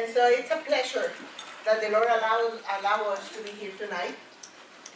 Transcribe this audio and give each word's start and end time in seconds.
And 0.00 0.08
so 0.14 0.26
it's 0.30 0.50
a 0.50 0.56
pleasure 0.56 1.12
that 1.66 1.82
the 1.82 1.90
Lord 1.90 2.08
allows 2.08 2.56
allow 2.80 3.12
us 3.12 3.20
to 3.36 3.42
be 3.44 3.50
here 3.50 3.72
tonight 3.76 4.16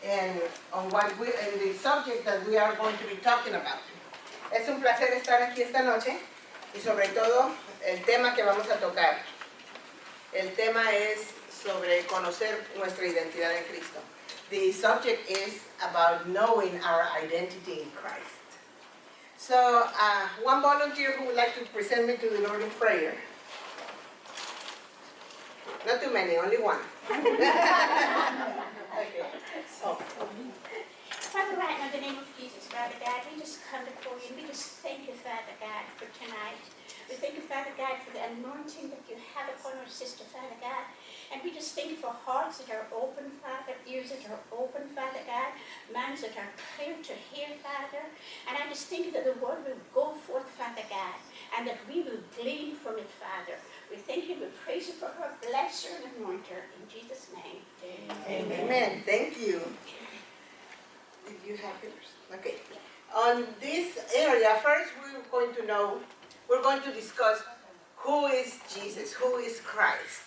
and 0.02 0.40
on 0.72 0.88
what 0.88 1.12
we, 1.20 1.26
and 1.26 1.60
the 1.60 1.74
subject 1.74 2.24
that 2.24 2.48
we 2.48 2.56
are 2.56 2.74
going 2.76 2.96
to 2.96 3.04
be 3.04 3.16
talking 3.16 3.52
about. 3.52 3.84
Es 4.50 4.66
un 4.66 4.80
placer 4.80 5.12
estar 5.12 5.42
aquí 5.42 5.60
esta 5.60 5.82
noche 5.82 6.16
y 6.74 6.80
sobre 6.80 7.08
todo 7.08 7.52
el 7.84 7.98
tema 8.06 8.34
que 8.34 8.44
vamos 8.44 8.66
a 8.70 8.80
tocar. 8.80 9.16
El 10.32 10.48
tema 10.56 10.90
es 10.90 11.34
sobre 11.50 12.06
conocer 12.06 12.64
nuestra 12.78 13.04
identidad 13.04 13.52
en 13.54 13.64
Cristo. 13.64 14.00
The 14.48 14.72
subject 14.72 15.30
is 15.30 15.60
about 15.82 16.28
knowing 16.28 16.80
our 16.82 17.08
identity 17.22 17.82
in 17.82 17.90
Christ. 17.90 18.40
So, 19.36 19.86
uh, 20.00 20.28
one 20.42 20.62
volunteer 20.62 21.12
who 21.12 21.26
would 21.26 21.36
like 21.36 21.54
to 21.58 21.70
present 21.74 22.06
me 22.06 22.16
to 22.16 22.30
the 22.30 22.48
Lord 22.48 22.62
in 22.62 22.70
prayer. 22.70 23.14
Not 25.86 26.02
too 26.02 26.12
many, 26.12 26.36
only 26.36 26.58
one. 26.58 26.78
okay. 27.10 27.24
Father, 31.34 31.56
right 31.58 31.76
now, 31.78 31.86
in 31.90 31.92
the 31.92 32.00
name 32.06 32.18
of 32.18 32.28
Jesus, 32.38 32.70
Father 32.70 32.94
God, 33.02 33.20
we 33.26 33.40
just 33.40 33.58
come 33.66 33.84
before 33.84 34.14
you 34.22 34.32
and 34.32 34.36
we 34.38 34.46
just 34.46 34.78
thank 34.86 35.06
you, 35.08 35.14
Father 35.18 35.56
God, 35.58 35.82
for 35.98 36.06
tonight. 36.14 36.62
We 37.10 37.16
thank 37.20 37.34
you, 37.34 37.42
Father 37.42 37.74
God, 37.76 38.00
for 38.00 38.14
the 38.14 38.22
anointing 38.22 38.88
that 38.94 39.02
you 39.10 39.18
have 39.34 39.50
upon 39.52 39.76
our 39.76 39.90
sister, 39.90 40.24
Father 40.30 40.56
God. 40.62 40.88
And 41.32 41.42
we 41.44 41.52
just 41.52 41.74
thank 41.74 41.90
you 41.90 41.98
for 42.00 42.14
hearts 42.14 42.58
that 42.62 42.70
are 42.72 42.86
open, 42.94 43.28
Father, 43.42 43.76
ears 43.84 44.14
that 44.14 44.24
are 44.30 44.40
open, 44.54 44.88
Father 44.94 45.20
God, 45.26 45.52
minds 45.92 46.22
that 46.22 46.38
are 46.38 46.48
clear 46.78 46.96
to 46.96 47.14
hear, 47.34 47.50
Father. 47.60 48.08
And 48.48 48.56
I 48.56 48.64
just 48.70 48.86
think 48.86 49.12
that 49.12 49.26
the 49.26 49.36
word 49.42 49.66
will 49.68 49.82
go 49.92 50.14
forth, 50.14 50.48
Father 50.54 50.86
God, 50.88 51.18
and 51.58 51.66
that 51.68 51.82
we 51.90 52.02
will 52.06 52.22
glean 52.40 52.76
from 52.78 52.96
it, 52.96 53.10
Father. 53.20 53.58
We 53.94 54.00
thank 54.00 54.28
you, 54.28 54.34
we 54.40 54.46
praise 54.64 54.88
you 54.88 54.94
for 54.94 55.06
her, 55.06 55.30
bless 55.48 55.84
her 55.84 55.96
and 56.02 56.10
anoint 56.18 56.44
her. 56.48 56.62
In 56.80 56.88
Jesus' 56.90 57.28
name. 57.32 57.62
Amen. 58.28 58.60
Amen. 58.64 59.02
Thank 59.06 59.38
you. 59.38 59.60
Did 61.26 61.36
you 61.46 61.56
have 61.58 61.76
yours? 61.80 62.10
Okay. 62.34 62.56
On 63.14 63.46
this 63.60 63.98
area, 64.16 64.56
first 64.64 64.90
we're 65.00 65.22
going 65.30 65.54
to 65.54 65.64
know, 65.64 66.00
we're 66.50 66.62
going 66.62 66.82
to 66.82 66.92
discuss 66.92 67.44
who 67.98 68.26
is 68.26 68.58
Jesus, 68.74 69.12
who 69.12 69.36
is 69.36 69.60
Christ. 69.60 70.22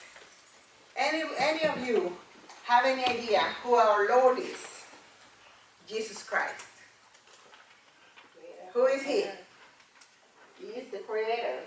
Any, 0.95 1.23
any 1.37 1.65
of 1.65 1.85
you 1.85 2.15
have 2.63 2.85
any 2.85 3.03
idea 3.03 3.41
who 3.63 3.75
our 3.75 4.07
Lord 4.07 4.39
is? 4.39 4.85
Jesus 5.87 6.23
Christ. 6.23 6.63
Who 8.73 8.85
is 8.85 9.01
He? 9.01 9.25
He 10.57 10.67
is 10.67 10.89
the 10.89 10.99
creator. 10.99 11.59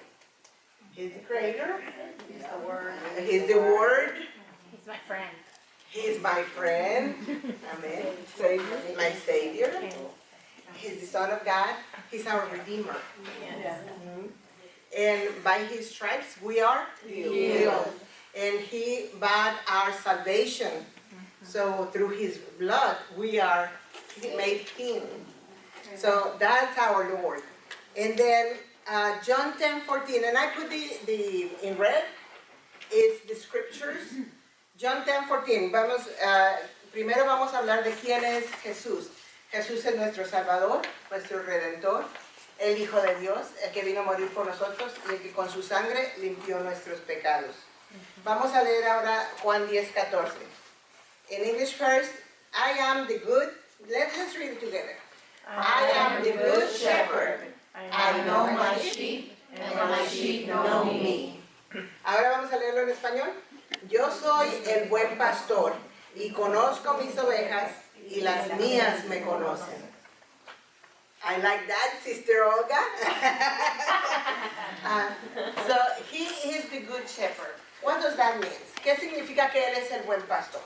He's 1.00 1.14
the 1.14 1.20
Creator. 1.20 1.80
He's 2.28 2.42
the 2.42 2.68
word. 2.68 2.92
He's 3.26 3.46
the 3.48 3.56
Word. 3.56 4.12
He's 4.70 4.86
my 4.86 4.98
friend. 5.08 5.34
He's 5.88 6.20
my 6.20 6.42
friend. 6.42 7.14
Amen. 7.26 8.06
Savior. 8.36 8.78
My 8.98 9.10
Savior. 9.12 9.72
He's 10.74 11.00
the 11.00 11.06
Son 11.06 11.30
of 11.30 11.42
God. 11.42 11.74
He's 12.10 12.26
our 12.26 12.46
Redeemer. 12.52 12.96
Mhm. 13.24 14.28
And 14.94 15.42
by 15.42 15.60
His 15.72 15.88
stripes 15.88 16.36
we 16.42 16.60
are 16.60 16.86
healed. 17.06 17.94
And 18.36 18.60
He 18.60 19.08
bought 19.18 19.56
our 19.66 19.94
salvation. 19.94 20.84
So 21.42 21.86
through 21.94 22.10
His 22.10 22.36
blood 22.58 22.98
we 23.16 23.40
are 23.40 23.70
made 24.36 24.66
clean. 24.76 25.08
So 25.96 26.36
that's 26.38 26.76
our 26.78 27.08
Lord. 27.22 27.42
And 27.96 28.18
then 28.18 28.58
uh, 28.90 29.14
John 29.24 29.56
10 29.56 29.82
14, 29.82 30.24
and 30.24 30.36
I 30.36 30.48
put 30.48 30.68
the, 30.68 30.98
the 31.06 31.48
in 31.62 31.78
red, 31.78 32.04
is 32.92 33.20
the 33.28 33.34
scriptures. 33.34 34.12
John 34.76 35.04
10 35.04 35.28
14, 35.28 35.70
vamos, 35.70 36.08
uh, 36.24 36.56
primero 36.92 37.24
vamos 37.24 37.52
a 37.54 37.58
hablar 37.58 37.84
de 37.84 37.92
quién 37.92 38.24
es 38.24 38.46
Jesús. 38.62 39.08
Jesús 39.52 39.84
es 39.84 39.96
nuestro 39.96 40.24
Salvador, 40.26 40.82
nuestro 41.10 41.42
Redentor, 41.42 42.04
el 42.58 42.78
Hijo 42.78 43.00
de 43.00 43.18
Dios, 43.20 43.48
el 43.64 43.72
que 43.72 43.82
vino 43.82 44.00
a 44.00 44.04
morir 44.04 44.28
por 44.28 44.46
nosotros 44.46 44.92
y 45.08 45.14
el 45.14 45.22
que 45.22 45.32
con 45.32 45.50
su 45.50 45.62
sangre 45.62 46.12
limpió 46.18 46.60
nuestros 46.60 47.00
pecados. 47.00 47.54
Vamos 48.24 48.54
a 48.54 48.62
leer 48.62 48.84
ahora 48.86 49.28
Juan 49.42 49.68
10 49.68 49.92
14. 49.92 50.36
In 51.30 51.44
English 51.44 51.74
first, 51.74 52.12
I 52.52 52.78
am 52.78 53.06
the 53.06 53.18
good, 53.18 53.50
let's 53.88 54.16
just 54.16 54.36
read 54.36 54.52
it 54.52 54.60
together. 54.60 54.96
I 55.48 55.90
am 55.96 56.22
the 56.22 56.32
good 56.32 56.70
shepherd. 56.70 57.40
I 57.74 58.24
know 58.26 58.46
my 58.52 58.78
sheep, 58.78 59.32
and 59.54 59.74
my 59.74 60.06
sheep 60.06 60.46
know 60.46 60.84
me. 60.84 61.40
Ahora 62.04 62.30
vamos 62.30 62.52
a 62.52 62.56
leerlo 62.56 62.82
en 62.82 62.90
español. 62.90 63.30
Yo 63.88 64.10
soy 64.10 64.48
el 64.66 64.88
buen 64.88 65.16
pastor 65.16 65.74
y 66.16 66.30
conozco 66.32 66.98
mis 66.98 67.16
ovejas 67.18 67.72
y 68.08 68.20
las 68.20 68.48
mías 68.58 69.04
me 69.04 69.20
conocen. 69.22 69.88
I 71.22 71.36
like 71.42 71.68
that, 71.68 72.00
Sister 72.02 72.44
Olga. 72.44 72.80
Uh, 74.84 75.10
so 75.68 75.76
he 76.10 76.24
is 76.50 76.64
the 76.70 76.80
good 76.80 77.06
shepherd. 77.06 77.54
What 77.82 78.00
does 78.00 78.16
that 78.16 78.40
mean? 78.40 78.50
¿Qué 78.82 78.96
significa 78.96 79.50
que 79.52 79.60
él 79.60 79.76
es 79.76 79.92
el 79.92 80.02
buen 80.04 80.22
pastor? 80.22 80.60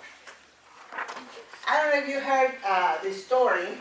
I 1.66 1.76
don't 1.76 1.92
know 1.92 2.00
if 2.00 2.08
you 2.08 2.20
heard 2.20 2.52
uh, 2.64 2.98
the 3.02 3.12
story 3.12 3.78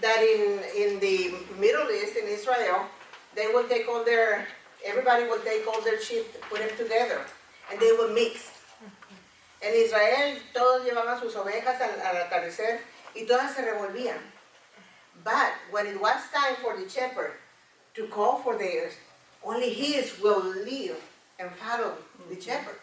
that 0.00 0.22
in, 0.22 0.60
in 0.76 1.00
the 1.00 1.34
Middle 1.58 1.90
East, 1.90 2.16
in 2.16 2.28
Israel, 2.28 2.86
they 3.34 3.48
will 3.48 3.68
take 3.68 3.88
all 3.88 4.04
their, 4.04 4.46
everybody 4.84 5.24
will 5.24 5.40
take 5.40 5.66
all 5.66 5.80
their 5.82 6.00
sheep, 6.00 6.26
put 6.48 6.60
them 6.60 6.70
together, 6.76 7.20
and 7.70 7.80
they 7.80 7.92
will 7.92 8.12
mix. 8.12 8.50
En 9.62 9.74
Israel 9.74 10.38
todos 10.54 10.86
llevaban 10.86 11.20
sus 11.20 11.34
ovejas 11.36 11.80
al, 11.80 12.00
al 12.00 12.16
atardecer 12.16 12.80
y 13.14 13.26
todas 13.26 13.54
se 13.54 13.62
revolvían. 13.62 14.18
But 15.22 15.52
when 15.70 15.86
it 15.86 16.00
was 16.00 16.16
time 16.32 16.56
for 16.62 16.76
the 16.76 16.88
shepherd 16.88 17.32
to 17.94 18.06
call 18.06 18.38
for 18.38 18.56
theirs, 18.56 18.94
only 19.44 19.70
his 19.70 20.18
will 20.20 20.42
live 20.42 20.96
and 21.38 21.50
follow 21.52 21.94
the 22.30 22.40
shepherd. 22.40 22.78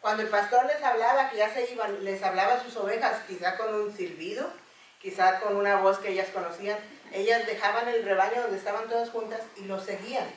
Cuando 0.00 0.22
el 0.22 0.30
pastor 0.30 0.64
les 0.64 0.82
hablaba 0.82 1.30
que 1.30 1.38
ya 1.38 1.52
se 1.52 1.66
iban, 1.74 2.02
les 2.02 2.22
hablaba 2.22 2.54
a 2.54 2.64
sus 2.64 2.74
ovejas, 2.76 3.22
quizá 3.28 3.56
con 3.56 3.74
un 3.74 3.92
silbido, 3.92 4.50
quizá 5.00 5.40
con 5.40 5.56
una 5.56 5.76
voz 5.76 5.98
que 5.98 6.10
ellas 6.10 6.28
conocían, 6.32 6.78
ellas 7.12 7.46
dejaban 7.46 7.88
el 7.88 8.04
rebaño 8.04 8.42
donde 8.42 8.58
estaban 8.58 8.88
todas 8.88 9.10
juntas 9.10 9.40
y 9.56 9.64
lo 9.64 9.80
seguían. 9.80 10.30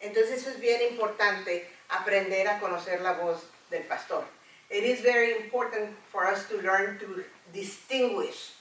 Entonces 0.00 0.38
eso 0.38 0.50
es 0.50 0.60
bien 0.60 0.80
importante, 0.90 1.68
aprender 1.88 2.48
a 2.48 2.58
conocer 2.58 3.00
la 3.00 3.12
voz 3.12 3.44
del 3.70 3.82
pastor. 3.84 4.24
It 4.70 4.84
is 4.84 5.02
very 5.02 5.32
important 5.36 5.90
for 6.10 6.26
us 6.26 6.48
to 6.48 6.56
learn 6.62 6.98
to 7.00 7.24
distinguish 7.52 8.52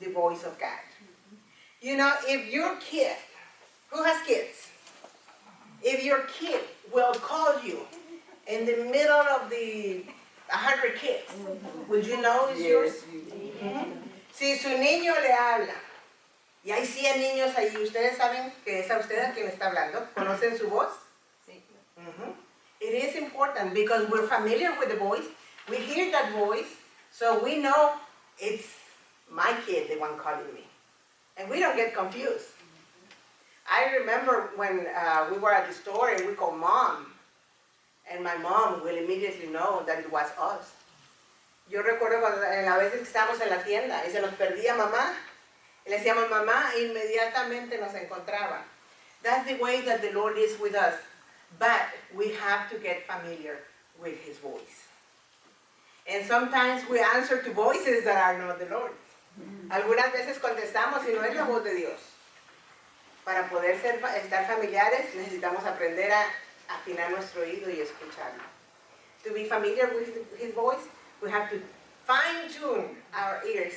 the 0.00 0.10
voice 0.10 0.44
of 0.44 0.58
God. 0.58 0.82
You 1.80 1.96
know, 1.96 2.12
if 2.26 2.52
your 2.52 2.76
kid, 2.80 3.16
who 3.90 4.02
has 4.02 4.20
kids? 4.26 4.70
If 5.82 6.02
your 6.02 6.26
kid 6.26 6.62
will 6.92 7.14
call 7.14 7.60
you 7.62 7.86
in 8.48 8.66
the 8.66 8.90
middle 8.90 9.22
of 9.36 9.48
the 9.50 10.04
100 10.48 10.96
kids, 10.96 11.30
would 11.88 12.06
you 12.06 12.20
know 12.20 12.48
it's 12.50 12.60
yours? 12.60 13.04
Si 14.36 14.58
su 14.58 14.68
niño 14.68 15.14
le 15.22 15.32
habla, 15.32 15.74
y 16.62 16.70
hay 16.70 16.84
100 16.84 17.20
niños 17.20 17.56
ahí, 17.56 17.74
¿ustedes 17.78 18.18
saben 18.18 18.52
que 18.64 18.80
es 18.80 18.90
a 18.90 18.98
ustedes 18.98 19.32
quien 19.32 19.48
está 19.48 19.68
hablando? 19.68 20.06
¿Conocen 20.12 20.58
su 20.58 20.68
voz? 20.68 20.90
Sí. 21.46 21.64
Mhm. 21.96 22.34
It 22.80 22.92
is 22.92 23.16
important 23.16 23.72
because 23.72 24.06
we're 24.10 24.28
familiar 24.28 24.78
with 24.78 24.90
the 24.90 24.96
voice. 24.96 25.24
We 25.70 25.78
hear 25.78 26.12
that 26.12 26.32
voice, 26.32 26.68
so 27.10 27.38
we 27.42 27.56
know 27.56 27.92
it's 28.38 28.66
my 29.30 29.54
kid, 29.64 29.88
the 29.88 29.96
one 29.98 30.18
calling 30.18 30.52
me. 30.52 30.64
And 31.38 31.48
we 31.48 31.60
don't 31.60 31.76
get 31.76 31.94
confused. 31.94 32.52
I 33.66 33.96
remember 33.96 34.50
when 34.56 34.86
uh, 34.94 35.28
we 35.30 35.38
were 35.38 35.52
at 35.54 35.66
the 35.66 35.72
store 35.72 36.10
and 36.10 36.26
we 36.26 36.34
called 36.34 36.58
mom, 36.58 37.06
and 38.10 38.22
my 38.22 38.36
mom 38.36 38.82
will 38.84 38.96
immediately 38.96 39.46
know 39.46 39.82
that 39.86 39.98
it 39.98 40.12
was 40.12 40.30
us. 40.38 40.72
Yo 41.68 41.82
recuerdo 41.82 42.20
cuando 42.20 42.42
a 42.46 42.78
veces 42.78 43.00
que 43.00 43.06
estábamos 43.06 43.40
en 43.40 43.50
la 43.50 43.62
tienda 43.64 44.04
y 44.06 44.10
se 44.10 44.20
nos 44.20 44.34
perdía 44.34 44.74
mamá, 44.74 45.14
y 45.84 45.90
le 45.90 45.98
decíamos 45.98 46.30
mamá, 46.30 46.70
e 46.74 46.82
inmediatamente 46.82 47.78
nos 47.78 47.94
encontraba. 47.94 48.62
That's 49.22 49.46
the 49.46 49.56
way 49.56 49.82
that 49.82 50.00
the 50.00 50.12
Lord 50.12 50.38
is 50.38 50.58
with 50.60 50.74
us. 50.74 50.94
But 51.58 51.90
we 52.14 52.34
have 52.34 52.70
to 52.70 52.78
get 52.78 53.06
familiar 53.06 53.58
with 53.98 54.18
His 54.24 54.38
voice. 54.38 54.86
And 56.06 56.24
sometimes 56.24 56.88
we 56.88 57.00
answer 57.00 57.42
to 57.42 57.52
voices 57.52 58.04
that 58.04 58.16
are 58.16 58.38
not 58.38 58.58
the 58.58 58.66
Lord. 58.66 58.92
Algunas 59.68 60.12
veces 60.12 60.38
contestamos 60.38 61.04
y 61.06 61.12
no 61.12 61.22
es 61.22 61.34
la 61.34 61.44
voz 61.44 61.64
de 61.64 61.74
Dios. 61.74 62.00
Para 63.24 63.48
poder 63.48 63.80
ser, 63.80 64.00
estar 64.22 64.46
familiares 64.46 65.14
necesitamos 65.14 65.64
aprender 65.64 66.12
a 66.12 66.26
afinar 66.68 67.10
nuestro 67.10 67.42
oído 67.42 67.68
y 67.68 67.80
escucharlo. 67.80 68.42
To 69.24 69.32
be 69.32 69.44
familiar 69.46 69.90
with 69.92 70.08
His 70.38 70.54
voice, 70.54 70.86
we 71.22 71.30
have 71.30 71.50
to 71.50 71.60
fine 72.04 72.50
tune 72.50 72.96
our 73.14 73.42
ears 73.46 73.74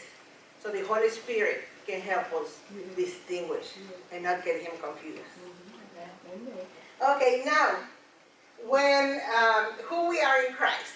so 0.61 0.69
the 0.69 0.85
Holy 0.85 1.09
Spirit 1.09 1.63
can 1.87 2.01
help 2.01 2.31
us 2.33 2.59
distinguish 2.95 3.73
and 4.11 4.23
not 4.23 4.43
get 4.45 4.61
Him 4.61 4.71
confused. 4.81 5.21
Okay, 7.01 7.43
now, 7.45 7.75
when 8.67 9.21
um, 9.37 9.65
who 9.85 10.09
we 10.09 10.21
are 10.21 10.43
in 10.45 10.53
Christ. 10.53 10.93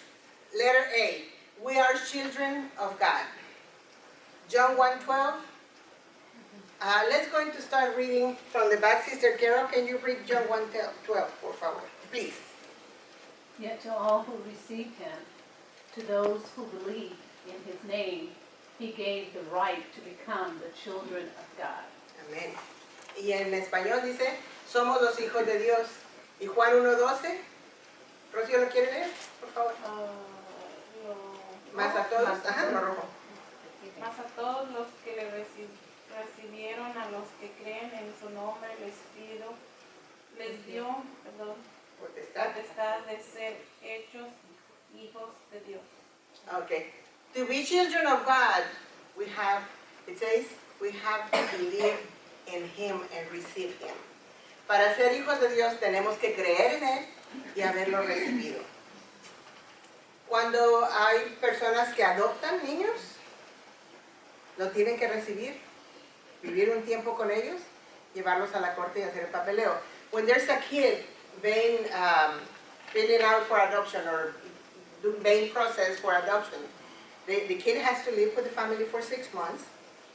Letter 0.55 0.85
A, 0.95 1.23
we 1.65 1.79
are 1.79 1.93
children 2.11 2.69
of 2.79 2.99
God. 2.99 3.25
John 4.49 4.77
1:12. 4.77 5.33
Uh, 6.81 7.01
let's 7.09 7.31
going 7.31 7.51
to 7.51 7.61
start 7.61 7.97
reading 7.97 8.35
from 8.51 8.69
the 8.69 8.77
back. 8.77 9.07
Sister 9.07 9.37
Carol, 9.39 9.67
can 9.67 9.87
you 9.87 9.97
read 10.05 10.27
John 10.27 10.43
1:12, 10.43 11.29
por 11.41 11.53
favor, 11.53 11.81
please? 12.11 12.37
Yet 13.57 13.81
to 13.83 13.93
all 13.93 14.23
who 14.23 14.37
received 14.47 14.99
him, 14.99 15.17
to 15.95 16.01
those 16.07 16.41
who 16.55 16.65
believed 16.79 17.15
in 17.47 17.55
his 17.65 17.81
name, 17.87 18.29
he 18.79 18.91
gave 18.91 19.33
the 19.33 19.43
right 19.55 19.83
to 19.93 20.01
become 20.01 20.59
the 20.59 20.71
children 20.75 21.27
of 21.37 21.57
God. 21.57 21.85
Amén. 22.27 22.53
Y 23.21 23.31
en 23.31 23.53
español 23.53 24.01
dice, 24.03 24.27
somos 24.67 25.01
los 25.01 25.19
hijos 25.19 25.45
de 25.45 25.59
Dios. 25.59 25.87
Y 26.39 26.47
Juan 26.47 26.73
1:12. 26.73 27.37
Rocío, 28.33 28.57
¿lo 28.59 28.69
quiere 28.69 28.91
leer? 28.91 29.09
Por 29.39 29.49
favor. 29.51 29.73
Más 31.73 31.95
a 31.95 32.03
todos. 32.09 32.45
Ajá, 32.45 32.71
lo 32.71 32.81
rojo. 32.81 33.05
Mas 33.99 34.19
a 34.19 34.23
todos 34.35 34.69
los 34.71 34.87
que 35.03 35.15
le 35.15 35.29
reci- 35.31 35.69
recibieron, 36.17 36.97
a 36.97 37.09
los 37.11 37.23
que 37.39 37.51
creen 37.61 37.91
en 37.93 38.13
su 38.19 38.29
nombre, 38.31 38.69
les 38.79 38.93
pido, 39.15 39.53
les 40.37 40.65
dio 40.65 40.85
perdón, 41.23 41.55
Potestad. 41.99 42.47
potestad 42.53 42.99
de 43.05 43.21
ser 43.21 43.57
hechos 43.83 44.27
hijos 44.95 45.29
de 45.51 45.61
Dios. 45.61 45.81
Okay. 46.53 46.85
To 47.33 47.47
be 47.47 47.65
children 47.65 48.05
of 48.05 48.25
God, 48.25 48.61
we 49.17 49.25
have, 49.33 49.63
it 50.07 50.19
says, 50.19 50.45
we 50.79 50.91
have 50.91 51.25
to 51.31 51.57
believe 51.57 51.97
in 52.45 52.69
Him 52.77 53.01
and 53.09 53.25
receive 53.31 53.73
Him. 53.81 53.95
Para 54.67 54.93
ser 54.95 55.13
hijos 55.13 55.39
de 55.39 55.49
Dios 55.49 55.73
tenemos 55.79 56.17
que 56.19 56.35
creer 56.35 56.77
en 56.77 56.83
Él 56.83 57.05
y 57.55 57.61
haberlo 57.61 58.03
recibido. 58.05 58.61
Cuando 60.29 60.85
hay 60.85 61.35
personas 61.41 61.93
que 61.95 62.03
adoptan 62.03 62.63
niños, 62.63 63.17
lo 64.57 64.69
tienen 64.69 64.99
que 64.99 65.07
recibir, 65.07 65.59
vivir 66.43 66.69
un 66.69 66.83
tiempo 66.83 67.17
con 67.17 67.31
ellos, 67.31 67.61
llevarlos 68.13 68.53
a 68.53 68.59
la 68.59 68.75
corte 68.75 68.99
y 68.99 69.03
hacer 69.03 69.23
el 69.23 69.31
papeleo. 69.31 69.73
When 70.11 70.27
there's 70.27 70.47
a 70.49 70.59
kid 70.69 70.99
being 71.41 71.85
um, 71.93 72.39
filling 72.93 73.23
out 73.23 73.43
for 73.47 73.59
adoption 73.59 74.07
or 74.07 74.35
do- 75.03 75.15
main 75.21 75.51
process 75.51 75.99
for 75.99 76.15
adoption, 76.15 76.59
the, 77.27 77.45
the 77.47 77.55
kid 77.55 77.81
has 77.81 78.03
to 78.05 78.11
live 78.11 78.35
with 78.35 78.45
the 78.45 78.51
family 78.51 78.85
for 78.85 79.01
six 79.01 79.31
months, 79.33 79.65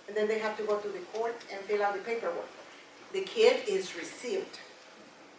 and 0.08 0.16
then 0.16 0.26
they 0.26 0.38
have 0.40 0.56
to 0.56 0.64
go 0.64 0.78
to 0.78 0.88
the 0.88 0.98
court 1.14 1.36
and 1.52 1.60
fill 1.62 1.82
out 1.82 1.94
the 1.94 2.00
paperwork. 2.00 2.48
The 3.12 3.20
kid 3.20 3.68
is 3.68 3.94
received. 3.96 4.58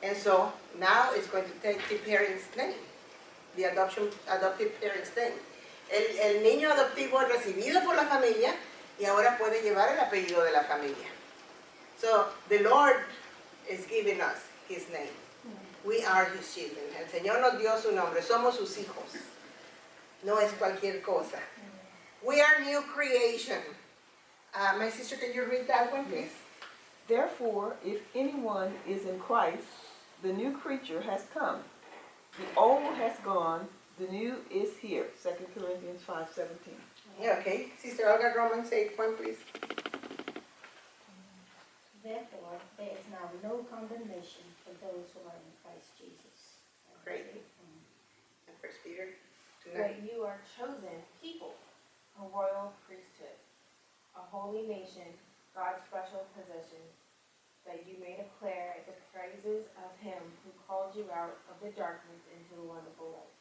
And 0.02 0.16
so 0.16 0.54
now 0.80 1.10
it's 1.14 1.28
going 1.28 1.44
to 1.44 1.56
take 1.62 1.80
the 1.90 1.98
parent's 1.98 2.46
name, 2.56 2.80
the 3.58 3.64
adoption, 3.66 4.10
adoptive 4.30 4.80
parent's 4.80 5.12
name. 5.16 5.34
El, 5.92 6.06
el 6.22 6.44
niño 6.44 6.70
adoptivo 6.72 7.20
recibido 7.28 7.84
por 7.84 7.96
la 7.96 8.06
familia 8.06 8.54
y 9.00 9.06
ahora 9.06 9.38
puede 9.38 9.62
llevar 9.62 9.92
el 9.92 10.00
apellido 10.00 10.44
de 10.46 10.52
la 10.52 10.64
familia. 10.64 11.08
So 11.98 12.28
the 12.48 12.60
Lord 12.60 12.98
is 13.70 13.86
giving 13.86 14.22
us 14.22 14.38
his 14.68 14.88
name. 14.92 15.10
We 15.84 16.04
are 16.04 16.26
his 16.26 16.54
children. 16.54 16.86
El 16.98 17.08
Señor 17.08 17.42
nos 17.42 17.60
dio 17.60 17.78
su 17.80 17.92
nombre. 17.92 18.22
Somos 18.22 18.56
sus 18.56 18.78
hijos. 18.78 19.18
No 20.24 20.38
es 20.38 20.52
cualquier 20.54 21.02
cosa. 21.02 21.40
We 22.26 22.42
are 22.42 22.60
new 22.64 22.82
creation. 22.82 23.60
Uh, 24.54 24.76
my 24.78 24.90
sister, 24.90 25.16
can 25.16 25.34
you 25.34 25.46
read 25.46 25.68
that 25.68 25.92
one, 25.94 26.06
please? 26.06 26.32
Therefore, 27.08 27.78
if 27.86 28.02
anyone 28.14 28.74
is 28.88 29.06
in 29.06 29.18
Christ, 29.20 29.64
the 30.22 30.34
new 30.34 30.58
creature 30.58 31.02
has 31.02 31.26
come. 31.34 31.60
The 32.38 32.60
old 32.60 32.96
has 32.96 33.18
gone, 33.24 33.68
the 33.98 34.08
new 34.08 34.36
is 34.52 34.78
here. 34.78 35.06
2 35.24 35.30
Corinthians 35.56 36.02
5:17. 36.06 36.76
Yeah, 37.22 37.38
okay. 37.40 37.72
Sister 37.82 38.10
Olga, 38.10 38.34
Romans 38.36 38.72
8, 38.72 38.98
1, 38.98 39.16
please. 39.16 39.38
Therefore, 42.04 42.60
there 42.78 42.92
is 42.92 43.06
now 43.12 43.28
no 43.44 43.64
condemnation 43.72 44.44
for 44.64 44.72
those 44.84 45.08
who 45.14 45.24
are 45.28 45.36
in 45.36 45.52
Christ 45.64 45.96
Jesus. 45.98 46.60
Great. 47.04 47.26
And 48.48 48.56
First 48.62 48.84
Peter 48.84 49.08
2, 49.74 49.78
9. 49.78 49.82
But 49.82 49.94
you 50.06 50.24
are 50.24 50.40
chosen 50.58 50.98
people, 51.22 51.54
a 52.18 52.26
royal 52.28 52.74
priesthood, 52.88 53.38
a 54.16 54.24
holy 54.34 54.66
nation, 54.66 55.08
God's 55.56 55.86
special 55.86 56.26
possession, 56.34 56.82
that 57.66 57.86
you 57.86 58.02
may 58.02 58.18
declare 58.18 58.82
the 58.88 58.96
praises 59.14 59.70
of 59.78 59.92
him 60.02 60.20
who 60.44 60.52
called 60.66 60.96
you 60.96 61.06
out 61.14 61.38
of 61.52 61.56
the 61.62 61.70
darkness 61.78 62.22
into 62.34 62.58
the 62.58 62.66
wonderful 62.66 63.14
light. 63.14 63.34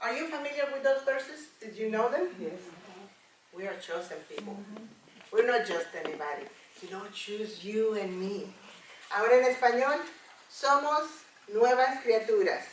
Are 0.00 0.16
you 0.16 0.26
familiar 0.26 0.66
with 0.72 0.82
those 0.82 1.02
verses? 1.02 1.52
Did 1.60 1.76
you 1.76 1.90
know 1.90 2.10
them? 2.10 2.28
Yes. 2.40 2.56
Mm-hmm. 2.56 3.56
We 3.56 3.66
are 3.66 3.76
chosen 3.76 4.16
people. 4.28 4.54
Mm-hmm. 4.54 4.84
We're 5.32 5.46
not 5.46 5.66
just 5.66 5.86
anybody. 5.94 6.48
He 6.80 6.86
The 6.86 6.96
Lord 6.96 7.12
choose 7.12 7.62
you 7.64 7.94
and 7.94 8.18
me. 8.18 8.46
Ahora 9.12 9.36
en 9.36 9.44
español, 9.44 10.00
somos 10.48 11.06
nuevas 11.52 12.02
criaturas. 12.02 12.64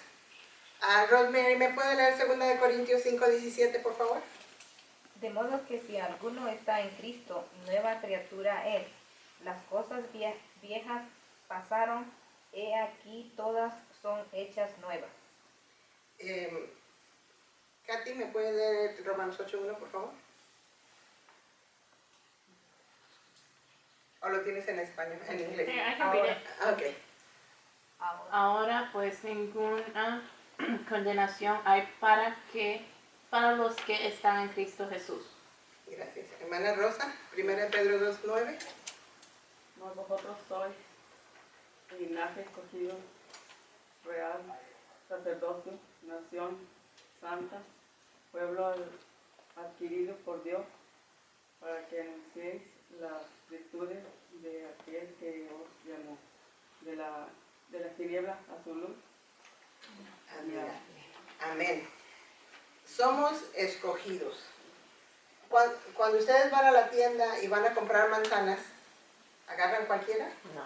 Ah, 0.81 1.06
Rosemary, 1.09 1.56
¿me 1.56 1.69
puede 1.74 1.95
leer 1.95 2.18
2 2.18 2.39
de 2.39 2.57
Corintios 2.59 3.01
5, 3.01 3.25
17, 3.27 3.79
por 3.79 3.95
favor? 3.97 4.21
De 5.15 5.29
modo 5.31 5.65
que 5.68 5.81
si 5.81 5.97
alguno 5.97 6.47
está 6.47 6.81
en 6.81 6.89
Cristo, 6.97 7.47
nueva 7.65 8.00
criatura 8.00 8.68
es. 8.75 8.85
Las 9.44 9.62
cosas 9.63 10.01
vie- 10.13 10.35
viejas 10.62 11.03
pasaron, 11.47 12.12
he 12.53 12.75
aquí 12.75 13.33
todas 13.35 13.74
son 14.01 14.24
hechas 14.31 14.69
nuevas. 14.79 15.09
Eh, 16.19 16.71
Katy, 17.88 18.13
¿me 18.13 18.25
puede 18.27 18.51
leer 18.51 19.03
Romanos 19.06 19.38
8, 19.39 19.59
1, 19.63 19.77
por 19.79 19.89
favor? 19.91 20.09
¿O 24.21 24.29
lo 24.29 24.41
tienes 24.41 24.68
en 24.68 24.79
español, 24.79 25.19
en 25.29 25.39
inglés? 25.39 25.69
It. 25.69 26.47
Ah, 26.62 26.71
Ok. 26.74 26.83
Ahora 28.31 28.89
pues 28.94 29.24
ninguna 29.24 30.21
condenación 30.89 31.59
hay 31.65 31.88
para 32.00 32.36
que 32.51 32.86
para 33.30 33.54
los 33.54 33.75
que 33.75 34.07
están 34.07 34.44
en 34.44 34.50
Cristo 34.50 34.88
Jesús. 34.89 35.24
Gracias. 35.86 36.27
Hermana 36.42 36.74
Rosa, 36.75 37.13
1 37.38 37.45
Pedro 37.71 38.00
2, 38.00 38.19
9. 38.25 38.57
Mas 39.80 39.95
vosotros 39.95 40.38
sois 40.48 40.74
linaje 42.00 42.42
escogido, 42.42 42.95
real, 44.06 44.42
sacerdocio, 45.07 45.74
nación 46.04 46.57
santa, 47.21 47.62
pueblo 48.31 48.74
adquirido 49.55 50.15
por 50.17 50.43
Dios, 50.43 50.65
para 51.60 51.88
que 51.88 52.01
anunciéis 52.01 52.62
las 53.00 53.24
virtudes 53.50 54.03
de 54.41 54.67
aquel 54.67 55.15
que 55.20 55.50
os 55.51 55.89
llamó 55.89 56.17
de 56.81 56.96
la, 56.96 57.27
de 57.70 57.79
las 57.79 57.96
tinieblas 57.96 58.38
a 58.50 58.63
su 58.63 58.75
luz. 58.75 58.96
Admirable. 60.38 60.74
Amén. 61.51 61.88
Somos 62.86 63.34
escogidos. 63.56 64.36
Cuan- 65.50 65.74
Cuando 65.96 66.17
ustedes 66.17 66.51
van 66.51 66.65
a 66.65 66.72
la 66.72 66.89
tienda 66.89 67.39
y 67.41 67.48
van 67.48 67.65
a 67.65 67.74
comprar 67.74 68.10
manzanas, 68.10 68.60
¿agarran 69.48 69.86
cualquiera? 69.86 70.27
No. 70.56 70.63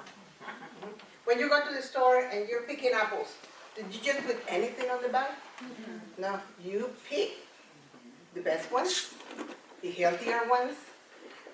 When 1.25 1.39
you 1.39 1.49
go 1.49 1.61
to 1.63 1.73
the 1.73 1.81
store 1.81 2.19
and 2.19 2.49
you're 2.49 2.63
picking 2.63 2.93
apples, 2.93 3.27
did 3.75 3.85
you 3.93 4.01
just 4.01 4.25
put 4.25 4.37
anything 4.47 4.89
on 4.89 5.01
the 5.01 5.09
bag? 5.09 5.31
Mm-hmm. 5.61 6.21
No, 6.21 6.39
you 6.63 6.89
pick 7.07 7.37
the 8.33 8.41
best 8.41 8.71
ones, 8.71 9.13
the 9.81 9.91
healthier 9.91 10.41
ones. 10.49 10.75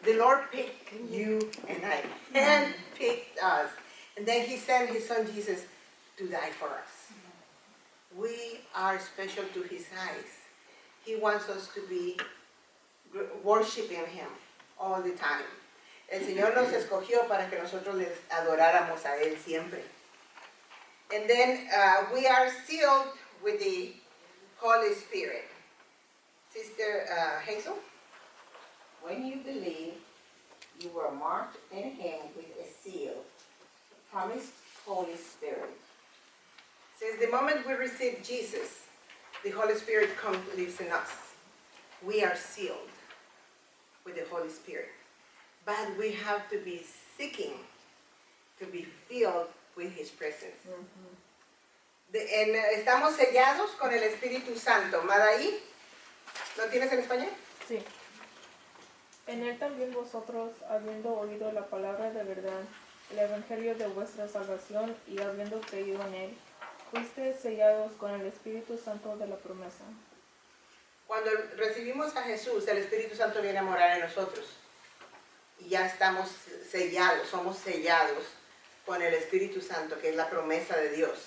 The 0.03 0.13
Lord 0.13 0.49
picked 0.51 0.93
you 1.11 1.51
and 1.67 1.83
I, 1.85 2.03
and 2.33 2.73
mm-hmm. 2.73 2.95
picked 2.95 3.39
us. 3.39 3.69
And 4.15 4.25
then 4.25 4.45
He 4.47 4.57
sent 4.57 4.89
His 4.89 5.07
Son 5.07 5.27
Jesus 5.33 5.65
to 6.17 6.27
die 6.27 6.51
for 6.57 6.69
us. 6.69 6.96
We 8.17 8.61
are 8.75 8.99
special 8.99 9.43
to 9.53 9.61
His 9.63 9.85
eyes. 9.93 10.31
He 11.05 11.15
wants 11.15 11.49
us 11.49 11.69
to 11.75 11.81
be 11.87 12.17
worshiping 13.43 14.05
Him 14.07 14.27
all 14.79 15.01
the 15.01 15.11
time. 15.11 15.45
El 16.09 16.21
Señor 16.21 16.55
nos 16.55 16.71
escogió 16.71 17.27
para 17.27 17.49
que 17.49 17.59
nosotros 17.59 17.95
les 17.95 18.11
adoráramos 18.29 19.05
a 19.05 19.17
Él 19.21 19.37
siempre. 19.37 19.83
And 21.13 21.29
then 21.29 21.67
uh, 21.73 22.05
we 22.13 22.25
are 22.27 22.49
sealed 22.65 23.07
with 23.43 23.59
the 23.59 23.93
Holy 24.57 24.93
Spirit. 24.95 25.45
Sister 26.49 27.05
uh, 27.11 27.39
Hazel? 27.41 27.77
When 29.01 29.25
you 29.25 29.37
believe, 29.37 29.93
you 30.79 30.89
were 30.89 31.11
marked 31.11 31.57
in 31.71 31.91
him 31.91 32.19
with 32.35 32.47
a 32.59 32.67
seal, 32.83 33.13
promised 34.11 34.53
Holy 34.85 35.15
Spirit. 35.15 35.77
Since 36.99 37.19
the 37.19 37.27
moment 37.31 37.65
we 37.67 37.73
receive 37.73 38.23
Jesus, 38.23 38.85
the 39.43 39.51
Holy 39.51 39.75
Spirit 39.75 40.17
comes 40.17 40.39
lives 40.57 40.79
in 40.81 40.91
us. 40.91 41.09
We 42.03 42.23
are 42.23 42.35
sealed 42.35 42.89
with 44.05 44.15
the 44.15 44.25
Holy 44.29 44.49
Spirit. 44.49 44.89
But 45.65 45.97
we 45.99 46.13
have 46.25 46.49
to 46.49 46.57
be 46.63 46.81
seeking 47.17 47.53
to 48.59 48.65
be 48.65 48.87
filled 49.07 49.47
with 49.75 49.91
His 49.95 50.09
presence. 50.09 50.57
de- 52.11 52.25
en- 52.41 52.55
estamos 52.79 53.15
sellados 53.17 53.71
con 53.77 53.91
el 53.93 54.01
Espíritu 54.01 54.55
Santo. 54.57 55.01
Madaí, 55.03 55.59
¿lo 56.57 56.63
tienes 56.69 56.91
en 56.93 56.99
español? 56.99 57.29
Sí. 57.67 57.83
En 59.27 59.43
él 59.43 59.59
también 59.59 59.91
vosotros, 59.93 60.51
habiendo 60.69 61.09
oído 61.19 61.51
la 61.51 61.65
palabra 61.67 62.09
de 62.11 62.23
verdad, 62.23 62.63
el 63.11 63.19
evangelio 63.19 63.75
de 63.75 63.87
vuestra 63.87 64.25
salvación, 64.29 64.95
y 65.05 65.19
habiendo 65.19 65.59
creído 65.59 66.01
en 66.07 66.13
él, 66.13 66.37
fuisteis 66.91 67.39
sellados 67.39 67.93
con 67.93 68.11
el 68.11 68.27
Espíritu 68.27 68.77
Santo 68.77 69.15
de 69.17 69.27
la 69.27 69.35
promesa. 69.37 69.83
Cuando 71.05 71.31
recibimos 71.55 72.15
a 72.15 72.23
Jesús, 72.23 72.67
el 72.67 72.77
Espíritu 72.77 73.15
Santo 73.15 73.41
viene 73.41 73.59
a 73.59 73.63
morar 73.63 73.97
en 73.97 74.05
nosotros. 74.05 74.45
Y 75.59 75.69
ya 75.69 75.85
estamos 75.85 76.29
sellados, 76.69 77.27
somos 77.29 77.57
sellados 77.57 78.23
con 78.85 79.01
el 79.01 79.13
Espíritu 79.13 79.61
Santo, 79.61 79.99
que 79.99 80.09
es 80.09 80.15
la 80.15 80.29
promesa 80.29 80.75
de 80.77 80.89
Dios. 80.89 81.17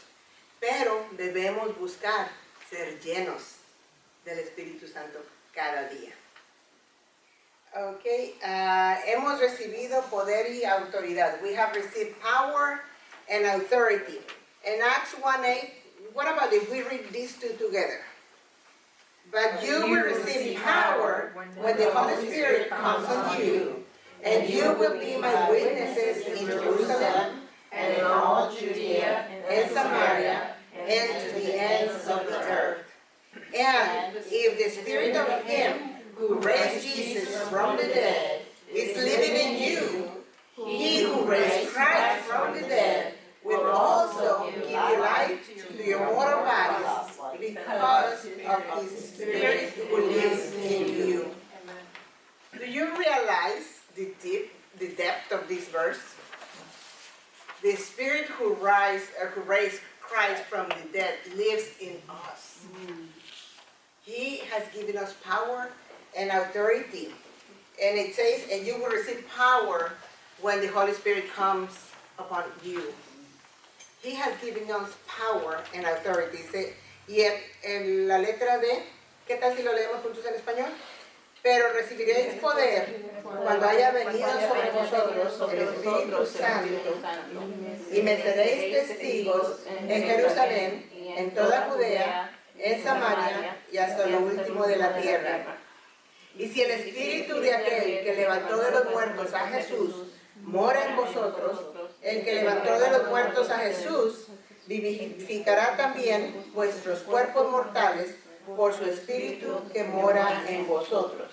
Pero 0.60 1.06
debemos 1.12 1.78
buscar 1.78 2.28
ser 2.68 3.00
llenos 3.00 3.56
del 4.24 4.38
Espíritu 4.38 4.86
Santo 4.86 5.24
cada 5.52 5.88
día. 5.88 6.12
Ok, 7.72 8.04
ah, 8.42 8.98
hemos 9.06 9.38
recibido 9.38 10.02
poder 10.10 10.50
y 10.52 10.64
autoridad. 10.64 11.40
We 11.42 11.56
have 11.56 11.72
received 11.74 12.16
power 12.20 12.82
and 13.28 13.46
authority. 13.46 14.20
In 14.66 14.78
Acts 14.82 15.14
1.8, 15.14 15.70
what 16.12 16.30
about 16.30 16.52
if 16.52 16.70
we 16.70 16.82
read 16.82 17.10
these 17.12 17.34
two 17.38 17.48
together? 17.54 18.00
But 19.32 19.64
you 19.64 19.88
will 19.88 20.02
receive 20.02 20.60
power 20.60 21.32
when 21.56 21.78
the 21.78 21.90
Holy 21.92 22.28
Spirit 22.28 22.68
comes 22.68 23.06
on 23.06 23.40
you, 23.40 23.84
and 24.22 24.50
you 24.50 24.74
will 24.78 24.98
be 25.00 25.16
my 25.16 25.48
witnesses 25.48 26.26
in 26.26 26.46
Jerusalem 26.46 27.40
and 27.72 27.96
in 27.96 28.04
all 28.04 28.54
Judea 28.54 29.28
and 29.48 29.70
Samaria 29.70 30.54
and 30.76 31.24
to 31.24 31.40
the 31.40 31.58
ends 31.58 32.06
of 32.06 32.26
the 32.26 32.40
earth. 32.40 32.84
And 33.56 34.14
if 34.16 34.58
the 34.58 34.82
Spirit 34.82 35.16
of 35.16 35.42
Him 35.44 35.96
who 36.16 36.38
raised 36.38 36.86
Jesus 36.86 37.48
from 37.48 37.78
the 37.78 37.84
dead 37.84 38.42
is 38.70 38.94
living 38.94 39.36
in 39.36 39.62
you, 39.62 40.10
He 40.66 41.04
who 41.04 41.24
raised 41.24 41.70
Christ 41.70 42.26
from 42.26 42.54
the 42.54 42.60
dead 42.60 43.14
will 43.44 43.70
also 43.70 44.50
give 44.50 44.70
you 44.70 44.76
life 44.76 45.76
to 45.76 45.84
your 45.84 46.00
mortal 46.12 46.42
bodies 46.44 47.18
because 47.38 48.26
of 48.46 48.82
His 48.82 49.08
Spirit 49.14 49.70
who 49.70 50.06
lives 50.10 50.54
in 50.54 51.08
you. 51.08 51.30
Do 52.58 52.70
you 52.70 52.96
realize 52.98 53.80
the 53.96 54.12
deep, 54.22 54.52
the 54.78 54.88
depth 54.88 55.32
of 55.32 55.48
this 55.48 55.68
verse? 55.68 56.00
The 57.62 57.76
Spirit 57.76 58.26
who 58.26 58.54
rise, 58.54 59.06
uh, 59.22 59.26
who 59.26 59.42
raised 59.42 59.80
Christ 60.00 60.42
from 60.44 60.68
the 60.68 60.92
dead 60.92 61.14
lives 61.36 61.68
in 61.80 61.96
us. 62.08 62.66
He 64.02 64.38
has 64.50 64.64
given 64.74 64.96
us 64.96 65.14
power 65.24 65.70
and 66.16 66.30
authority. 66.30 67.10
And 67.82 67.98
it 67.98 68.14
says, 68.14 68.42
and 68.50 68.66
you 68.66 68.78
will 68.78 68.88
receive 68.88 69.26
power 69.34 69.92
when 70.40 70.60
the 70.60 70.66
Holy 70.68 70.92
Spirit 70.92 71.32
comes 71.32 71.70
upon 72.18 72.44
you. 72.64 72.92
He 74.02 74.14
has 74.14 74.40
given 74.40 74.70
us 74.70 74.90
power 75.06 75.62
and 75.74 75.84
authority. 75.86 76.38
Dice, 76.38 76.74
y 77.06 77.20
en, 77.22 77.34
en 77.62 78.08
la 78.08 78.18
letra 78.18 78.58
D, 78.58 78.66
¿qué 79.26 79.36
tal 79.36 79.56
si 79.56 79.62
lo 79.62 79.72
leemos 79.74 80.00
juntos 80.02 80.24
en 80.26 80.34
español? 80.34 80.70
Pero 81.42 81.72
recibiréis 81.72 82.34
poder 82.34 83.22
cuando 83.22 83.66
haya 83.66 83.90
venido 83.92 84.28
sobre 84.28 84.70
vosotros 84.70 85.52
el 85.52 85.60
Espíritu 85.60 86.26
Santo 86.26 86.92
y 87.90 88.02
me 88.02 88.22
seréis 88.22 88.88
testigos 88.88 89.60
en 89.66 90.02
Jerusalén, 90.02 90.90
en 91.16 91.30
toda 91.34 91.70
Judea, 91.70 92.38
en 92.58 92.82
Samaria 92.82 93.56
y 93.72 93.78
hasta 93.78 94.06
lo 94.06 94.18
último 94.18 94.66
de 94.66 94.76
la 94.76 95.00
tierra. 95.00 95.56
Y 96.36 96.46
si 96.48 96.62
el 96.62 96.72
Espíritu 96.72 97.40
de 97.40 97.54
aquel 97.54 98.04
que 98.04 98.14
levantó 98.14 98.58
de 98.58 98.70
los 98.72 98.90
muertos 98.90 99.32
a 99.32 99.48
Jesús 99.48 100.08
mora 100.42 100.84
en 100.90 100.96
vosotros, 100.96 101.58
el 102.02 102.24
que 102.24 102.34
levantó 102.34 102.78
de 102.78 102.90
los 102.90 103.08
muertos 103.08 103.50
a 103.50 103.58
Jesús 103.58 104.26
vivificará 104.66 105.76
también 105.76 106.46
vuestros 106.54 107.00
cuerpos 107.00 107.50
mortales 107.50 108.14
por 108.56 108.74
su 108.74 108.84
Espíritu 108.84 109.62
que 109.72 109.84
mora 109.84 110.44
en 110.48 110.66
vosotros. 110.66 111.32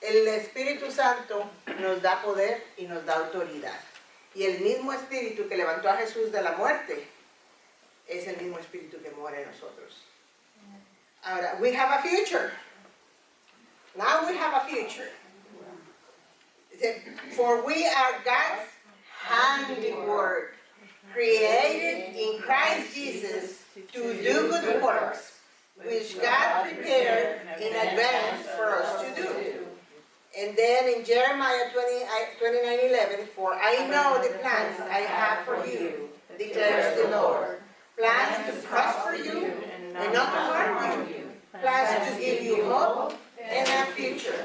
El 0.00 0.26
Espíritu 0.28 0.90
Santo 0.90 1.50
nos 1.80 2.00
da 2.02 2.22
poder 2.22 2.64
y 2.76 2.84
nos 2.84 3.04
da 3.04 3.16
autoridad. 3.16 3.78
Y 4.34 4.44
el 4.44 4.60
mismo 4.60 4.92
Espíritu 4.92 5.48
que 5.48 5.56
levantó 5.56 5.88
a 5.88 5.96
Jesús 5.96 6.30
de 6.30 6.42
la 6.42 6.52
muerte 6.52 7.08
es 8.06 8.26
el 8.28 8.36
mismo 8.36 8.58
Espíritu 8.58 9.02
que 9.02 9.10
mora 9.10 9.40
en 9.40 9.50
nosotros. 9.50 10.04
Ahora, 11.24 11.56
we 11.60 11.74
have 11.74 11.90
a 11.90 12.02
future. 12.02 12.52
Now 13.96 14.28
we 14.28 14.36
have 14.36 14.54
a 14.54 14.60
future. 14.68 15.10
For 17.34 17.62
we 17.62 17.86
are 17.86 18.22
God's 18.24 18.75
handiwork, 19.26 20.54
created 21.12 22.14
in 22.14 22.40
Christ 22.40 22.94
Jesus 22.94 23.62
to 23.92 24.14
do 24.14 24.48
good 24.48 24.82
works, 24.82 25.38
which 25.84 26.20
God 26.20 26.64
prepared 26.64 27.40
in 27.60 27.68
advance 27.68 28.46
for 28.56 28.76
us 28.76 29.02
to 29.02 29.22
do. 29.22 29.28
And 30.38 30.56
then 30.56 30.94
in 30.94 31.04
Jeremiah 31.04 31.70
20, 31.72 32.04
29 32.38 32.78
11, 32.90 33.26
for 33.34 33.54
I 33.54 33.86
know 33.88 34.22
the 34.22 34.38
plans 34.38 34.78
I 34.80 35.00
have 35.00 35.44
for 35.44 35.66
you, 35.66 36.08
declares 36.38 37.02
the 37.02 37.10
Lord. 37.10 37.60
Plans 37.98 38.46
to 38.46 38.66
prosper 38.66 39.16
you 39.16 39.52
and 39.96 40.12
not 40.12 40.32
to 40.32 40.38
harm 40.38 41.08
you. 41.08 41.22
Plans 41.60 42.14
to 42.14 42.20
give 42.20 42.42
you 42.42 42.64
hope 42.64 43.14
and 43.42 43.66
a 43.66 43.92
future. 43.92 44.44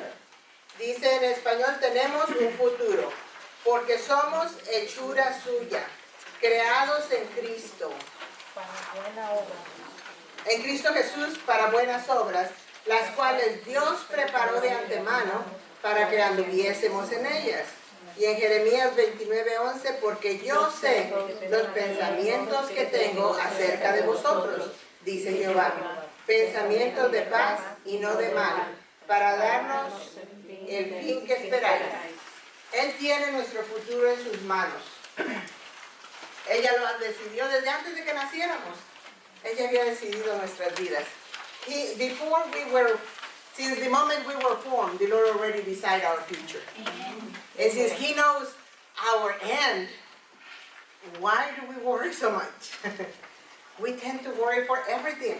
Dice 0.79 1.03
en 1.03 1.23
español, 1.25 1.79
tenemos 1.79 2.29
un 2.29 2.49
futuro, 2.53 3.11
porque 3.63 3.99
somos 3.99 4.51
hechura 4.71 5.39
suya, 5.43 5.83
creados 6.39 7.05
en 7.11 7.25
Cristo. 7.27 7.91
Para 8.55 9.01
buena 9.01 9.31
obra. 9.31 9.55
en 10.45 10.61
Cristo 10.63 10.93
Jesús 10.93 11.37
para 11.45 11.67
buenas 11.67 12.09
obras, 12.09 12.49
las 12.85 13.11
cuales 13.11 13.63
Dios 13.65 14.05
preparó 14.09 14.59
de 14.59 14.71
antemano 14.71 15.45
para 15.81 16.09
que 16.09 16.21
anduviésemos 16.21 17.11
en 17.11 17.25
ellas. 17.25 17.67
Y 18.17 18.25
en 18.25 18.37
Jeremías 18.37 18.95
29:11, 18.95 19.99
porque 20.01 20.39
yo 20.39 20.69
sé 20.71 21.13
los 21.49 21.67
pensamientos 21.67 22.69
que 22.71 22.85
tengo 22.85 23.33
acerca 23.35 23.93
de 23.93 24.01
vosotros, 24.01 24.71
dice 25.05 25.31
Jehová, 25.31 25.73
pensamientos 26.25 27.11
de 27.11 27.21
paz 27.21 27.61
y 27.85 27.97
no 27.97 28.15
de 28.15 28.29
mal, 28.31 28.75
para 29.07 29.37
darnos 29.37 29.93
el 30.67 31.01
fin 31.01 31.25
que 31.25 31.33
esperáis. 31.33 32.10
Él 32.73 32.93
tiene 32.97 33.31
nuestro 33.31 33.63
futuro 33.63 34.09
en 34.09 34.23
sus 34.23 34.41
manos. 34.43 34.81
Ella 36.49 36.71
lo 36.77 36.99
decidió 36.99 37.47
desde 37.47 37.69
antes 37.69 37.95
de 37.95 38.03
que 38.03 38.13
naciéramos. 38.13 38.77
Ella 39.43 39.67
había 39.67 39.85
decidido 39.85 40.37
nuestras 40.37 40.77
vidas. 40.79 41.05
He, 41.67 41.95
before 41.97 42.43
we 42.53 42.71
were, 42.71 42.97
since 43.53 43.79
the 43.79 43.89
moment 43.89 44.25
we 44.27 44.35
were 44.35 44.55
formed, 44.57 44.99
the 44.99 45.07
Lord 45.07 45.35
already 45.35 45.61
decided 45.63 46.05
our 46.05 46.21
future. 46.21 46.61
And 47.59 47.71
since 47.71 47.91
He 47.93 48.13
knows 48.13 48.53
our 49.13 49.35
end, 49.43 49.87
why 51.19 51.51
do 51.59 51.67
we 51.67 51.83
worry 51.83 52.13
so 52.13 52.31
much? 52.31 52.71
we 53.81 53.93
tend 53.93 54.23
to 54.23 54.31
worry 54.31 54.65
for 54.65 54.79
everything. 54.89 55.37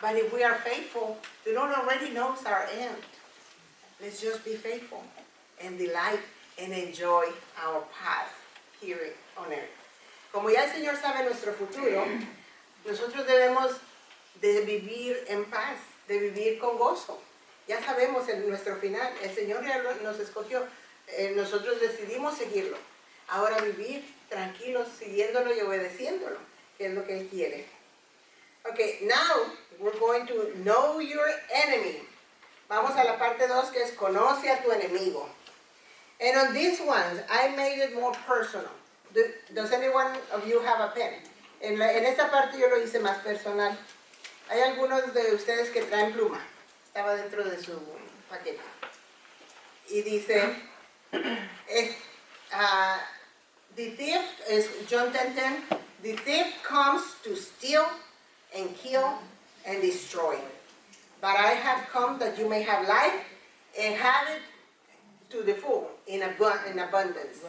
But 0.00 0.16
if 0.16 0.32
we 0.32 0.44
are 0.44 0.54
faithful, 0.54 1.18
the 1.44 1.54
Lord 1.54 1.74
already 1.74 2.10
knows 2.10 2.44
our 2.44 2.66
end. 2.78 2.96
Let's 4.00 4.20
just 4.20 4.44
be 4.44 4.54
faithful 4.54 5.02
and 5.60 5.76
delight 5.76 6.20
and 6.58 6.72
enjoy 6.72 7.24
our 7.64 7.82
path 7.92 8.32
here 8.80 9.14
on 9.36 9.52
earth. 9.52 9.70
Como 10.32 10.50
ya 10.50 10.64
el 10.64 10.70
Señor 10.70 10.96
sabe 10.96 11.24
nuestro 11.24 11.52
futuro, 11.52 12.04
nosotros 12.84 13.26
debemos 13.26 13.72
de 14.40 14.60
vivir 14.62 15.24
en 15.28 15.44
paz, 15.46 15.78
de 16.06 16.18
vivir 16.18 16.58
con 16.58 16.76
gozo. 16.78 17.20
Ya 17.66 17.82
sabemos 17.82 18.28
en 18.28 18.48
nuestro 18.48 18.76
final, 18.76 19.12
el 19.22 19.34
Señor 19.34 19.64
ya 19.64 19.82
nos 20.02 20.18
escogió, 20.18 20.66
eh, 21.08 21.32
nosotros 21.34 21.80
decidimos 21.80 22.36
seguirlo. 22.36 22.76
Ahora 23.28 23.58
vivir 23.60 24.04
tranquilos, 24.28 24.88
siguiéndolo 24.98 25.54
y 25.54 25.60
obedeciéndolo, 25.60 26.38
que 26.76 26.86
es 26.86 26.94
lo 26.94 27.06
que 27.06 27.20
Él 27.20 27.28
quiere. 27.28 27.66
Okay, 28.64 28.98
now 29.02 29.52
we're 29.78 29.98
going 29.98 30.26
to 30.26 30.52
know 30.62 31.00
your 31.00 31.26
enemy. 31.50 32.02
Vamos 32.68 32.94
a 32.96 33.04
la 33.04 33.18
parte 33.18 33.46
2 33.46 33.70
que 33.70 33.82
es 33.82 33.92
conoce 33.92 34.50
a 34.50 34.62
tu 34.62 34.70
enemigo. 34.70 35.28
And 36.20 36.36
on 36.36 36.54
these 36.54 36.80
ones, 36.80 37.20
I 37.30 37.48
made 37.54 37.78
it 37.78 37.94
more 37.94 38.12
personal. 38.26 38.70
Do- 39.14 39.32
Does 39.54 39.72
anyone 39.72 40.16
of 40.32 40.46
you 40.46 40.60
have 40.60 40.80
a 40.80 40.88
pen? 40.94 41.12
En, 41.62 41.78
la- 41.78 41.90
en 41.90 42.04
esta 42.04 42.28
parte 42.30 42.58
yo 42.58 42.68
lo 42.68 42.76
hice 42.76 43.00
más 43.00 43.22
personal. 43.22 43.76
Hay 44.50 44.60
algunos 44.62 45.12
de 45.14 45.34
ustedes 45.34 45.70
que 45.70 45.82
traen 45.82 46.12
pluma. 46.12 46.40
Estaba 46.86 47.14
dentro 47.16 47.44
de 47.44 47.62
su 47.62 47.78
paquete. 48.28 48.60
Y 49.90 50.02
dice, 50.02 50.54
es, 51.68 51.94
ah, 52.52 53.00
the 53.76 53.90
thief 53.96 54.20
es 54.48 54.68
John 54.90 55.12
10:10. 55.12 55.62
The 56.02 56.14
thief 56.16 56.62
comes 56.62 57.02
to 57.24 57.34
steal 57.36 57.86
and 58.56 58.74
kill 58.76 59.18
and 59.66 59.80
destroy. 59.82 60.38
But 61.20 61.36
I 61.36 61.54
have 61.54 61.88
come 61.92 62.18
that 62.20 62.38
you 62.38 62.48
may 62.48 62.62
have 62.62 62.86
life 62.88 63.24
and 63.78 63.94
have 63.96 64.28
it 64.28 64.42
to 65.30 65.42
the 65.42 65.54
full, 65.54 65.88
in, 66.06 66.22
abu- 66.22 66.70
in 66.70 66.78
abundance. 66.78 67.42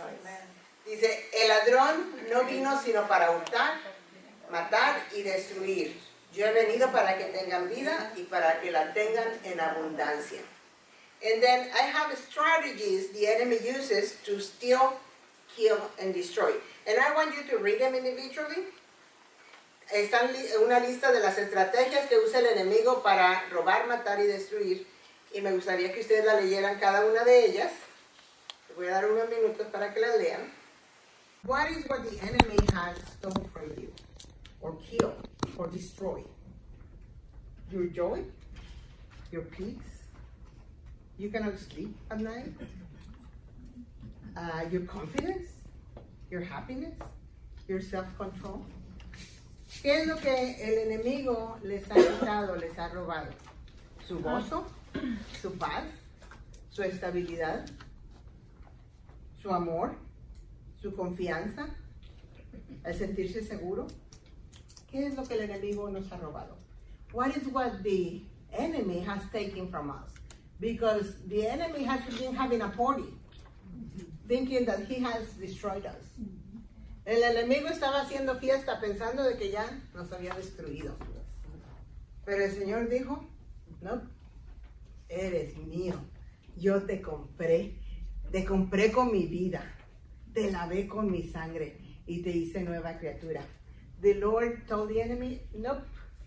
Dice, 0.85 1.29
el 1.33 1.47
ladrón 1.49 2.29
no 2.31 2.43
vino 2.45 2.79
sino 2.83 3.07
para 3.07 3.31
hurtar, 3.31 3.77
matar 4.51 5.01
y 5.15 5.21
destruir. 5.23 5.93
Yo 6.33 6.45
he 6.45 6.51
venido 6.53 6.91
para 6.91 7.17
que 7.17 7.25
tengan 7.25 7.69
vida 7.69 8.11
y 8.15 8.23
para 8.23 8.59
que 8.61 8.71
la 8.71 8.93
tengan 8.93 9.39
en 9.43 9.59
abundancia. 9.59 10.41
And 11.23 11.41
then 11.41 11.69
I 11.73 11.83
have 11.83 12.15
strategies 12.17 13.11
the 13.11 13.27
enemy 13.27 13.57
uses 13.65 14.15
to 14.25 14.39
steal, 14.39 14.93
kill, 15.55 15.77
and 15.99 16.13
destroy. 16.13 16.53
And 16.87 16.97
I 16.99 17.13
want 17.13 17.35
you 17.35 17.43
to 17.49 17.57
read 17.63 17.79
them 17.79 17.93
individually. 17.93 18.65
Están 19.91 20.31
li- 20.31 20.55
una 20.63 20.79
lista 20.79 21.11
de 21.11 21.19
las 21.19 21.37
estrategias 21.37 22.07
que 22.07 22.17
usa 22.19 22.39
el 22.39 22.45
enemigo 22.47 23.01
para 23.03 23.43
robar, 23.51 23.87
matar 23.87 24.19
y 24.19 24.27
destruir. 24.27 24.85
Y 25.33 25.41
me 25.41 25.51
gustaría 25.51 25.93
que 25.93 26.01
ustedes 26.01 26.25
la 26.25 26.39
leyeran 26.39 26.79
cada 26.79 27.05
una 27.05 27.23
de 27.23 27.45
ellas. 27.45 27.71
Les 28.67 28.77
voy 28.77 28.87
a 28.87 28.91
dar 28.91 29.11
unos 29.11 29.29
minutos 29.29 29.67
para 29.67 29.93
que 29.93 29.99
las 29.99 30.17
lean. 30.17 30.51
What 31.43 31.69
is 31.69 31.85
what 31.87 32.03
the 32.03 32.19
enemy 32.21 32.57
has 32.73 32.97
stolen 33.13 33.45
from 33.53 33.69
you? 33.77 33.93
Or 34.61 34.75
killed? 34.81 35.27
Or 35.57 35.67
destroyed? 35.67 36.27
Your 37.71 37.85
joy? 37.87 38.23
Your 39.31 39.43
peace? 39.43 40.07
You 41.17 41.29
cannot 41.29 41.57
sleep 41.57 41.95
at 42.09 42.19
night? 42.19 42.53
Uh, 44.35 44.63
your 44.71 44.81
confidence? 44.81 45.47
Your 46.31 46.41
happiness? 46.41 46.97
Your 47.67 47.81
self-control? 47.81 48.65
¿Qué 49.81 50.01
es 50.01 50.07
lo 50.07 50.17
que 50.17 50.55
el 50.59 50.89
enemigo 50.89 51.57
les 51.63 51.89
ha 51.91 51.95
quitado, 51.95 52.55
les 52.57 52.77
ha 52.77 52.89
robado? 52.89 53.31
Su 54.07 54.19
gozo, 54.19 54.65
su 55.41 55.57
paz, 55.57 55.83
su 56.69 56.83
estabilidad, 56.83 57.65
su 59.41 59.51
amor, 59.51 59.95
su 60.81 60.93
confianza, 60.93 61.67
el 62.83 62.95
sentirse 62.95 63.43
seguro. 63.43 63.87
¿Qué 64.89 65.05
es 65.05 65.15
lo 65.15 65.23
que 65.23 65.35
el 65.35 65.41
enemigo 65.41 65.89
nos 65.89 66.11
ha 66.11 66.17
robado? 66.17 66.57
What 67.13 67.35
is 67.35 67.47
what 67.47 67.83
the 67.83 68.23
enemy 68.51 69.03
has 69.05 69.23
taken 69.31 69.69
from 69.69 69.89
us? 69.89 70.13
Because 70.59 71.15
the 71.27 71.47
enemy 71.47 71.83
has 71.83 72.01
been 72.19 72.35
having 72.35 72.61
a 72.61 72.69
party, 72.69 73.13
thinking 74.27 74.65
that 74.65 74.87
he 74.87 75.03
has 75.03 75.33
destroyed 75.39 75.85
us. 75.85 76.05
El 77.05 77.23
enemigo 77.23 77.69
estaba 77.69 78.01
haciendo 78.01 78.39
fiesta 78.39 78.79
pensando 78.79 79.23
de 79.23 79.37
que 79.37 79.49
ya 79.51 79.65
nos 79.95 80.11
había 80.11 80.33
destruido. 80.35 80.95
Pero 82.25 82.43
el 82.43 82.51
Señor 82.51 82.89
dijo, 82.89 83.23
no, 83.81 84.01
eres 85.09 85.57
mío, 85.57 85.95
yo 86.55 86.83
te 86.83 87.01
compré, 87.01 87.79
te 88.31 88.45
compré 88.45 88.91
con 88.91 89.11
mi 89.11 89.27
vida, 89.27 89.63
te 90.33 90.51
lavé 90.51 90.87
con 90.87 91.11
mi 91.11 91.23
sangre 91.23 91.77
y 92.05 92.21
te 92.21 92.29
hice 92.29 92.61
nueva 92.61 92.97
criatura. 92.97 93.41
The 94.01 94.13
Lord 94.15 94.67
told 94.67 94.89
the 94.89 95.01
enemy, 95.01 95.41
nope, 95.53 95.83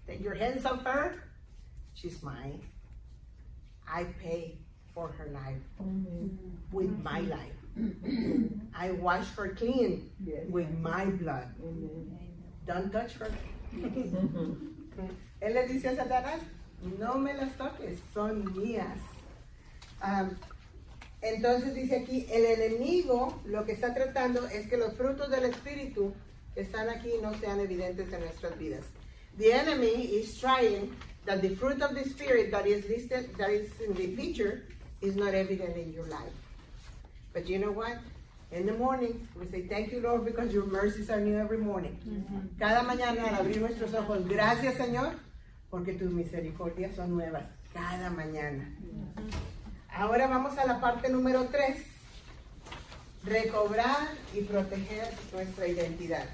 take 0.07 0.21
your 0.21 0.35
hands 0.35 0.67
off 0.67 0.85
her, 0.85 1.15
she's 1.95 2.23
mine. 2.23 2.61
I 3.87 4.05
pay 4.23 4.59
for 4.95 5.09
her 5.09 5.29
life 5.33 5.63
with 6.71 6.91
my 7.03 7.21
life. 7.21 7.57
I 8.75 8.91
wash 8.93 9.35
her 9.37 9.55
clean 9.55 10.11
with 10.51 10.69
my 10.79 11.07
blood. 11.07 11.49
Don't 12.67 12.93
touch 12.93 13.15
her. 13.15 13.31
Él 15.41 15.55
le 15.55 15.67
dice 15.67 15.89
a 15.89 15.97
Satanás, 15.97 16.41
no 16.99 17.19
me 17.19 17.35
las 17.35 17.57
toques, 17.57 17.99
son 18.13 18.53
mías. 18.57 18.99
Am, 20.01 20.37
entonces 21.21 21.75
dice 21.75 21.97
aquí, 22.03 22.27
el 22.31 22.45
enemigo 22.45 23.41
lo 23.45 23.65
que 23.65 23.73
está 23.73 23.95
tratando 23.95 24.47
es 24.49 24.67
que 24.67 24.77
los 24.77 24.95
frutos 24.95 25.31
del 25.31 25.45
Espíritu 25.45 26.13
que 26.55 26.63
están 26.63 26.89
aquí 26.89 27.13
no 27.23 27.33
sean 27.35 27.61
evidentes 27.61 28.13
en 28.13 28.21
nuestras 28.21 28.59
vidas. 28.59 28.85
The 29.39 29.53
enemy 29.53 30.05
is 30.05 30.39
trying 30.39 30.93
that 31.25 31.41
the 31.41 31.51
fruit 31.51 31.81
of 31.81 31.95
the 31.95 32.05
Spirit 32.05 32.51
that 32.51 32.67
is 32.67 32.85
listed, 32.89 33.35
that 33.39 33.51
is 33.51 33.71
in 33.81 33.95
the 33.95 34.09
picture, 34.09 34.65
is 35.01 35.17
not 35.17 35.33
evident 35.35 35.77
in 35.77 35.93
your 35.93 36.07
life. 36.07 36.35
But 37.33 37.49
you 37.49 37.59
know 37.59 37.73
what? 37.73 37.99
In 38.51 38.67
the 38.67 38.75
morning, 38.75 39.27
we 39.39 39.47
say, 39.47 39.63
Thank 39.63 39.93
you, 39.93 40.01
Lord, 40.01 40.27
because 40.27 40.53
your 40.53 40.67
mercies 40.67 41.09
are 41.09 41.21
new 41.21 41.39
every 41.39 41.57
morning. 41.57 41.97
Cada 42.59 42.83
mañana 42.83 43.29
al 43.29 43.47
abrir 43.47 43.61
nuestros 43.61 43.95
ojos, 43.95 44.29
gracias, 44.29 44.75
Señor, 44.75 45.15
porque 45.73 45.95
tus 45.95 46.13
misericordias 46.13 46.95
son 46.95 47.15
nuevas 47.15 47.45
cada 47.73 48.11
mañana. 48.11 48.69
Ahora 49.89 50.27
vamos 50.27 50.59
a 50.59 50.67
la 50.67 50.83
parte 50.83 51.09
número 51.09 51.47
3. 51.47 51.83
Recobrar 53.25 54.09
y 54.35 54.43
proteger 54.43 55.09
nuestra 55.33 55.67
identidad. 55.67 56.27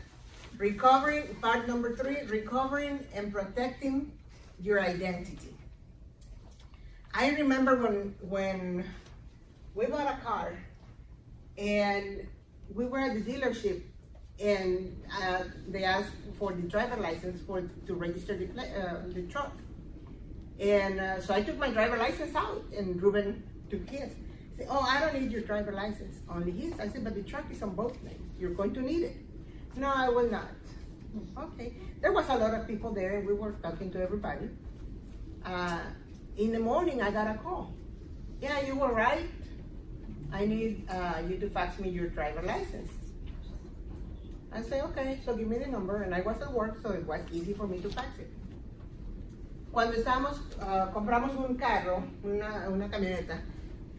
Recovering, 0.59 1.37
part 1.41 1.69
number 1.69 1.95
3, 1.95 2.29
recovering 2.29 2.99
and 3.15 3.33
protecting 3.33 4.13
your 4.61 4.81
identity. 4.81 5.55
I 7.15 7.31
remember 7.31 7.77
when 7.77 8.17
when 8.29 8.85
we 9.77 9.87
bought 9.87 10.09
a 10.09 10.19
car 10.25 10.59
and 11.57 12.27
we 12.75 12.87
were 12.87 12.99
at 12.99 13.15
the 13.15 13.21
dealership 13.21 13.83
and 14.41 14.97
uh, 15.21 15.43
they 15.69 15.85
asked 15.85 16.13
for 16.39 16.53
the 16.53 16.63
driver 16.63 16.97
license 16.97 17.41
for 17.43 17.63
to 17.87 17.95
register 17.95 18.37
the 18.37 18.47
uh, 18.63 19.03
the 19.13 19.23
truck. 19.23 19.53
And 20.61 21.01
uh, 21.01 21.21
so 21.21 21.35
I 21.35 21.43
took 21.43 21.59
my 21.59 21.71
driver 21.71 21.97
license 21.97 22.35
out 22.35 22.65
and 22.77 23.01
Ruben 23.03 23.43
took 23.71 23.89
his. 23.89 24.13
He 24.51 24.57
said 24.57 24.67
oh 24.71 24.81
I 24.81 25.01
don't 25.01 25.21
need 25.21 25.33
your 25.33 25.43
driver 25.43 25.73
license 25.73 26.17
only 26.29 26.53
his. 26.53 26.79
I 26.79 26.89
said 26.89 27.05
but 27.05 27.15
the 27.15 27.23
truck 27.23 27.51
is 27.51 27.63
on 27.63 27.75
both 27.75 28.01
names 28.03 28.31
you're 28.39 28.55
going 28.55 28.75
to 28.75 28.81
need 28.81 29.03
it. 29.03 29.17
No 29.77 29.89
I 29.89 30.09
will 30.09 30.31
not. 30.31 30.51
Okay. 31.37 31.75
There 32.01 32.13
was 32.13 32.29
a 32.29 32.37
lot 32.37 32.55
of 32.55 32.67
people 32.67 32.93
there 32.93 33.17
and 33.19 33.27
we 33.27 33.35
were 33.35 33.53
talking 33.63 33.91
to 33.93 34.01
everybody. 34.01 34.49
Uh, 35.45 35.81
in 36.37 36.53
the 36.53 36.61
morning 36.61 37.03
I 37.03 37.11
got 37.11 37.27
a 37.27 37.39
call. 37.39 37.75
Yeah 38.41 38.61
you 38.61 38.77
were 38.77 38.93
right. 38.93 39.29
I 40.33 40.45
need 40.45 40.89
uh, 40.91 41.23
you 41.29 41.39
to 41.39 41.49
fax 41.51 41.81
me 41.81 41.89
your 41.89 42.09
driver 42.09 42.43
license. 42.43 42.93
I 44.53 44.63
say, 44.63 44.81
okay, 44.83 45.21
so 45.25 45.37
give 45.37 45.47
me 45.49 45.59
the 45.59 45.67
number, 45.67 46.03
and 46.03 46.15
I 46.15 46.23
was 46.23 46.41
at 46.41 46.53
work, 46.53 46.79
so 46.83 46.91
it 46.93 47.05
was 47.07 47.21
easy 47.33 47.53
for 47.55 47.67
me 47.67 47.81
to 47.81 47.91
fax 47.91 48.19
it. 48.19 48.31
Cuando 49.71 49.95
estábamos, 49.97 50.41
ah, 50.61 50.91
compramos 50.93 51.37
un 51.37 51.57
carro, 51.57 52.03
una, 52.25 52.69
una 52.71 52.89
camioneta, 52.89 53.43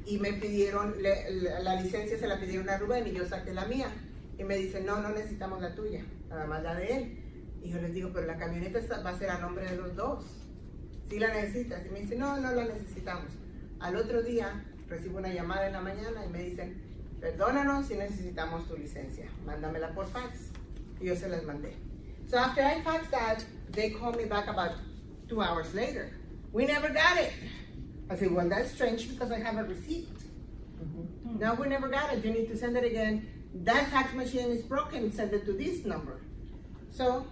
y 0.06 0.18
me 0.18 0.34
pidieron, 0.34 0.96
le- 1.02 1.30
le- 1.32 1.62
la 1.64 1.76
licencia 1.80 2.18
se 2.18 2.28
la 2.28 2.40
pidieron 2.40 2.68
a 2.70 2.78
Rubén, 2.78 3.06
y 3.08 3.12
yo 3.12 3.26
saqué 3.28 3.54
la 3.54 3.66
mía. 3.66 3.88
Y 4.40 4.44
me 4.44 4.56
dicen, 4.56 4.86
no, 4.86 5.00
no 5.02 5.10
necesitamos 5.10 5.62
la 5.62 5.76
tuya, 5.76 6.04
nada 6.30 6.46
más 6.48 6.64
la 6.64 6.74
de 6.76 6.98
él. 6.98 7.20
Y 7.62 7.70
yo 7.70 7.80
les 7.82 7.94
digo, 7.94 8.10
pero 8.14 8.26
la 8.26 8.38
camioneta 8.38 8.80
va 9.04 9.10
a 9.12 9.18
ser 9.20 9.30
a 9.30 9.38
nombre 9.40 9.66
de 9.66 9.76
los 9.76 9.96
dos. 9.96 10.26
Si 11.10 11.20
la 11.20 11.28
necesitas. 11.34 11.86
Y 11.86 11.90
me 11.90 12.00
dicen, 12.00 12.20
no, 12.20 12.38
no 12.40 12.52
la 12.54 12.64
necesitamos. 12.66 13.26
Al 13.82 13.96
otro 13.98 14.24
día 14.24 14.64
recibo 14.88 15.18
una 15.20 15.32
llamada 15.34 15.68
en 15.68 15.74
la 15.74 15.82
mañana 15.82 16.26
y 16.26 16.30
me 16.30 16.40
dicen, 16.44 16.82
perdónanos 17.20 17.88
si 17.88 17.96
necesitamos 17.96 18.68
tu 18.68 18.78
licencia, 18.78 19.30
mándamela 19.46 19.94
por 19.94 20.08
fax. 20.08 20.52
Y 21.00 21.06
yo 21.06 21.16
se 21.16 21.30
las 21.30 21.44
mandé. 21.44 21.74
So 22.28 22.38
after 22.38 22.62
I 22.62 22.82
faxed 22.82 23.12
that, 23.12 23.44
they 23.72 23.90
called 23.90 24.18
me 24.18 24.26
back 24.26 24.48
about 24.48 24.74
two 25.28 25.42
hours 25.42 25.74
later. 25.74 26.12
We 26.52 26.66
never 26.66 26.90
got 26.90 27.18
it. 27.18 27.32
I 28.10 28.16
said, 28.16 28.32
well, 28.32 28.50
that's 28.50 28.72
strange 28.72 29.10
because 29.10 29.32
I 29.32 29.40
have 29.40 29.58
a 29.58 29.64
receipt. 29.64 30.10
Mm-hmm. 30.84 31.40
No, 31.40 31.54
we 31.54 31.68
never 31.68 31.88
got 31.88 32.12
it. 32.14 32.26
You 32.26 32.32
need 32.32 32.48
to 32.50 32.58
send 32.58 32.76
it 32.76 32.84
again. 32.84 33.28
That 33.64 33.90
fax 33.90 34.14
machine 34.14 34.50
is 34.50 34.64
broken. 34.64 35.12
Send 35.12 35.34
it 35.34 35.46
to 35.46 35.54
this 35.54 35.86
number. 35.86 36.22
So 36.92 37.28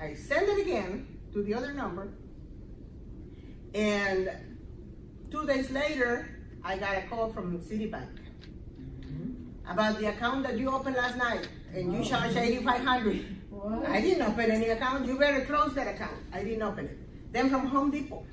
I 0.00 0.14
send 0.14 0.48
it 0.48 0.60
again 0.60 1.18
to 1.32 1.42
the 1.42 1.54
other 1.54 1.72
number. 1.72 2.12
And 3.74 4.30
two 5.30 5.46
days 5.46 5.70
later, 5.70 6.28
I 6.62 6.76
got 6.76 6.96
a 6.96 7.02
call 7.02 7.32
from 7.32 7.58
Citibank 7.60 8.19
about 9.70 9.98
the 9.98 10.06
account 10.06 10.42
that 10.42 10.58
you 10.58 10.68
opened 10.70 10.96
last 10.96 11.16
night 11.16 11.48
and 11.74 11.94
you 11.94 12.04
charged 12.04 12.36
8500 12.36 13.40
I 13.86 14.00
didn't 14.00 14.22
open 14.22 14.50
any 14.50 14.68
account. 14.68 15.06
You 15.06 15.18
better 15.18 15.44
close 15.44 15.74
that 15.74 15.86
account. 15.86 16.16
I 16.32 16.42
didn't 16.42 16.62
open 16.62 16.86
it. 16.86 16.98
Then 17.32 17.50
from 17.50 17.66
Home 17.66 17.90
Depot. 17.90 18.24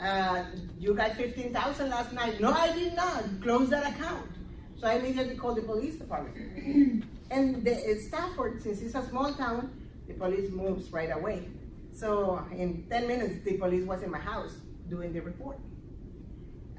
Uh, 0.00 0.44
you 0.78 0.94
got 0.94 1.14
15,000 1.16 1.90
last 1.90 2.12
night. 2.12 2.40
No, 2.40 2.52
I 2.52 2.72
did 2.72 2.94
not. 2.94 3.24
Close 3.42 3.68
that 3.70 3.94
account. 3.94 4.30
So 4.78 4.86
I 4.86 4.94
immediately 4.94 5.36
called 5.36 5.56
the 5.56 5.62
police 5.62 5.96
department. 5.96 7.04
and 7.30 7.64
the 7.64 7.90
in 7.90 8.00
Stafford, 8.00 8.62
since 8.62 8.80
it's 8.80 8.94
a 8.94 9.06
small 9.08 9.32
town, 9.34 9.70
the 10.06 10.14
police 10.14 10.50
moves 10.50 10.90
right 10.90 11.14
away. 11.14 11.48
So 11.92 12.44
in 12.52 12.86
10 12.90 13.08
minutes, 13.08 13.44
the 13.44 13.56
police 13.58 13.84
was 13.84 14.02
in 14.02 14.10
my 14.10 14.18
house 14.18 14.54
doing 14.88 15.12
the 15.12 15.20
report. 15.20 15.58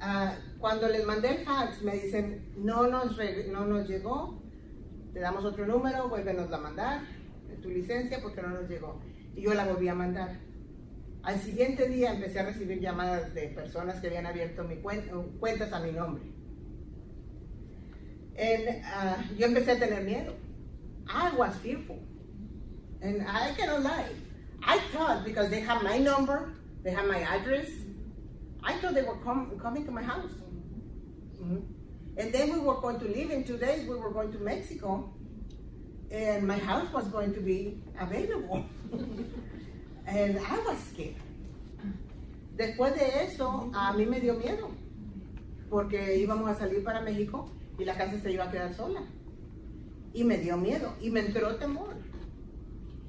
Ah, 0.00 0.34
cuando 0.60 0.88
les 0.88 1.04
mandé 1.04 1.30
el 1.30 1.38
fax, 1.44 1.82
me 1.82 1.92
dicen, 1.96 2.52
no 2.56 2.86
nos, 2.86 3.16
re- 3.16 3.48
no 3.48 3.66
nos 3.66 3.88
llegó, 3.88 4.40
te 5.12 5.20
damos 5.20 5.44
otro 5.44 5.66
número, 5.66 6.08
vuélvenos 6.08 6.52
a 6.52 6.58
mandar. 6.58 7.00
tu 7.62 7.70
licencia 7.70 8.20
porque 8.22 8.40
no 8.40 8.48
nos 8.50 8.68
llegó. 8.68 9.00
Y 9.34 9.42
yo 9.42 9.52
la 9.54 9.64
volví 9.66 9.88
a 9.88 9.94
mandar. 9.94 10.38
Al 11.24 11.40
siguiente 11.40 11.88
día 11.88 12.12
empecé 12.12 12.38
a 12.38 12.44
recibir 12.46 12.78
llamadas 12.80 13.34
de 13.34 13.48
personas 13.48 14.00
que 14.00 14.06
habían 14.06 14.26
abierto 14.26 14.62
mi 14.62 14.76
cuen- 14.76 15.10
cuentas 15.40 15.72
a 15.72 15.80
mi 15.80 15.90
nombre. 15.90 16.22
And, 18.38 18.82
ah, 18.84 19.16
yo 19.36 19.46
empecé 19.46 19.72
a 19.72 19.78
tener 19.78 20.04
miedo. 20.04 20.34
I 21.08 21.34
was 21.36 21.56
fearful. 21.56 21.98
And 23.02 23.22
I 23.22 23.52
cannot 23.56 23.82
lie. 23.82 24.14
I 24.62 24.78
thought 24.92 25.24
because 25.24 25.50
they 25.50 25.60
have 25.60 25.82
my 25.82 25.98
number, 25.98 26.52
they 26.84 26.90
have 26.92 27.08
my 27.08 27.20
address, 27.20 27.68
I 28.62 28.74
thought 28.78 28.94
they 28.94 29.02
were 29.02 29.16
com- 29.24 29.58
coming 29.60 29.84
to 29.84 29.90
my 29.90 30.02
house. 30.02 30.32
Mhm. 31.40 31.62
And 32.16 32.32
then 32.32 32.52
we 32.52 32.58
were 32.58 32.80
going 32.80 32.98
to 32.98 33.06
leave 33.06 33.30
in 33.30 33.44
two 33.44 33.56
days, 33.56 33.88
we 33.88 33.94
were 33.94 34.10
going 34.10 34.32
to 34.32 34.38
Mexico, 34.38 35.12
and 36.10 36.46
my 36.46 36.58
house 36.58 36.92
was 36.92 37.06
going 37.08 37.32
to 37.34 37.40
be 37.40 37.80
available. 37.98 38.64
and 40.06 40.38
I 40.38 40.58
was 40.66 40.78
scared. 40.90 41.14
Después 42.56 42.94
de 42.98 43.22
eso, 43.24 43.70
a 43.72 43.92
mí 43.92 44.04
me 44.08 44.18
dio 44.18 44.34
miedo, 44.34 44.68
porque 45.70 46.18
íbamos 46.18 46.50
a 46.50 46.54
salir 46.56 46.82
para 46.82 47.00
México 47.02 47.48
y 47.78 47.84
la 47.84 47.94
casa 47.94 48.18
se 48.20 48.32
iba 48.32 48.44
a 48.44 48.50
quedar 48.50 48.74
sola. 48.74 49.02
Y 50.12 50.24
me 50.24 50.38
dio 50.38 50.56
miedo, 50.56 50.94
y 51.00 51.10
me 51.10 51.20
entró 51.20 51.56
temor. 51.56 51.94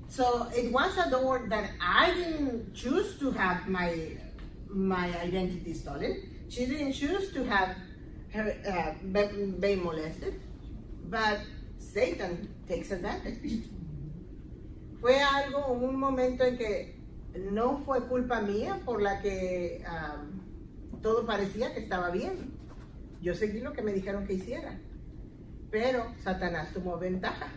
So 0.08 0.48
it 0.56 0.72
was 0.72 0.96
a 0.98 1.10
door 1.10 1.48
that 1.50 1.72
I 1.82 2.14
didn't 2.14 2.74
choose 2.76 3.18
to 3.20 3.32
have 3.32 3.68
my 3.68 4.18
my 4.70 5.08
identity 5.24 5.74
stolen. 5.74 6.16
She 6.50 6.66
didn't 6.66 6.94
choose 6.94 7.32
to 7.34 7.44
have 7.46 7.76
her 8.34 8.56
uh, 8.68 8.94
be- 9.60 9.76
molested, 9.76 10.40
but 11.10 11.40
Satan 11.78 12.48
takes 12.68 12.92
advantage. 12.92 13.64
Fue 15.02 15.20
algo, 15.22 15.72
un 15.72 15.96
momento 15.96 16.44
en 16.44 16.58
que 16.58 16.96
no 17.52 17.78
fue 17.86 18.08
culpa 18.08 18.42
mía 18.42 18.82
por 18.86 19.02
la 19.02 19.22
que 19.22 19.84
um, 19.88 21.02
todo 21.02 21.26
parecía 21.26 21.74
que 21.74 21.80
estaba 21.80 22.10
bien. 22.12 22.58
Yo 23.22 23.34
seguí 23.34 23.60
lo 23.62 23.74
que 23.74 23.82
me 23.82 23.94
dijeron 23.94 24.26
que 24.26 24.34
hiciera, 24.34 24.80
pero 25.72 26.06
Satanás 26.24 26.74
tomó 26.74 26.98
ventaja. 26.98 27.52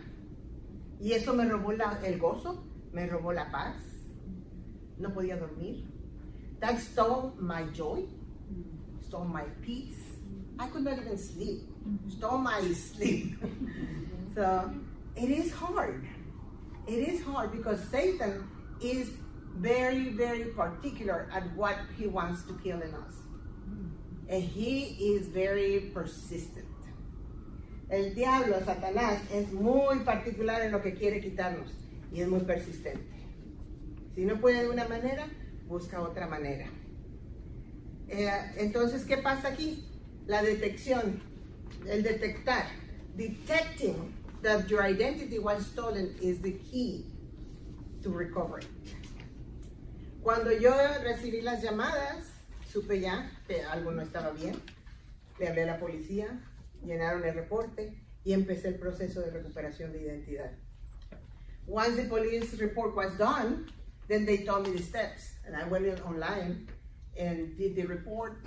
Y 0.99 1.13
eso 1.13 1.33
me 1.33 1.45
robó 1.45 1.71
el 1.71 2.19
gozo, 2.19 2.63
me 2.93 3.07
robó 3.07 3.33
la 3.33 3.51
paz. 3.51 3.75
No 4.97 5.13
podía 5.13 5.37
dormir. 5.37 5.92
That 6.63 6.79
stole 6.79 7.33
my 7.37 7.63
joy, 7.75 8.03
stole 9.05 9.25
my 9.25 9.43
peace. 9.61 9.99
I 10.57 10.67
could 10.67 10.85
not 10.85 10.97
even 10.97 11.17
sleep. 11.17 11.63
Stole 12.07 12.37
my 12.37 12.61
sleep. 12.71 13.35
so 14.33 14.73
it 15.13 15.29
is 15.29 15.51
hard. 15.51 16.07
It 16.87 17.09
is 17.09 17.21
hard 17.21 17.51
because 17.51 17.83
Satan 17.89 18.47
is 18.79 19.09
very, 19.57 20.11
very 20.11 20.45
particular 20.55 21.29
at 21.33 21.53
what 21.53 21.75
he 21.97 22.07
wants 22.07 22.43
to 22.43 22.53
kill 22.63 22.81
in 22.81 22.93
us. 22.95 23.15
And 24.29 24.41
he 24.41 24.83
is 25.15 25.27
very 25.27 25.91
persistent. 25.93 26.63
El 27.91 28.13
diablo, 28.15 28.61
Satanás, 28.61 29.19
es 29.33 29.51
muy 29.51 29.99
particular 30.05 30.61
en 30.61 30.71
lo 30.71 30.79
que 30.79 30.93
quiere 30.93 31.19
quitarnos 31.19 31.73
y 32.13 32.21
es 32.21 32.29
muy 32.29 32.39
persistente. 32.39 33.03
Si 34.15 34.23
no 34.23 34.37
puede 34.37 34.63
de 34.63 34.69
una 34.69 34.87
manera, 34.87 35.27
busca 35.67 36.01
otra 36.01 36.27
manera. 36.27 36.67
Eh, 38.09 38.29
entonces, 38.57 39.05
¿qué 39.05 39.17
pasa 39.17 39.49
aquí? 39.49 39.85
La 40.27 40.43
detección, 40.43 41.21
el 41.87 42.03
detectar. 42.03 42.65
Detecting 43.15 44.13
that 44.41 44.67
your 44.67 44.81
identity 44.83 45.39
was 45.39 45.65
stolen 45.65 46.15
is 46.21 46.41
the 46.41 46.53
key 46.71 47.05
to 48.01 48.09
recover 48.09 48.59
it. 48.59 48.67
Cuando 50.21 50.51
yo 50.51 50.71
recibí 51.03 51.41
las 51.41 51.61
llamadas, 51.61 52.25
supe 52.71 52.99
ya 52.99 53.29
que 53.47 53.61
algo 53.61 53.91
no 53.91 54.01
estaba 54.01 54.31
bien. 54.31 54.55
Le 55.39 55.47
hablé 55.47 55.63
a 55.63 55.65
la 55.65 55.79
policía, 55.79 56.39
llenaron 56.83 57.25
el 57.25 57.33
reporte 57.33 58.01
y 58.23 58.33
empecé 58.33 58.69
el 58.69 58.75
proceso 58.75 59.21
de 59.21 59.31
recuperación 59.31 59.91
de 59.91 60.01
identidad. 60.01 60.51
Once 61.67 61.95
the 61.95 62.07
police 62.07 62.55
report 62.57 62.95
was 62.95 63.17
done, 63.17 63.65
then 64.07 64.25
they 64.25 64.37
told 64.37 64.67
me 64.67 64.77
the 64.77 64.83
steps, 64.83 65.33
and 65.45 65.55
I 65.55 65.65
went 65.67 65.85
in 65.85 65.99
online 66.01 66.67
and 67.17 67.57
did 67.57 67.75
the 67.75 67.85
report, 67.85 68.37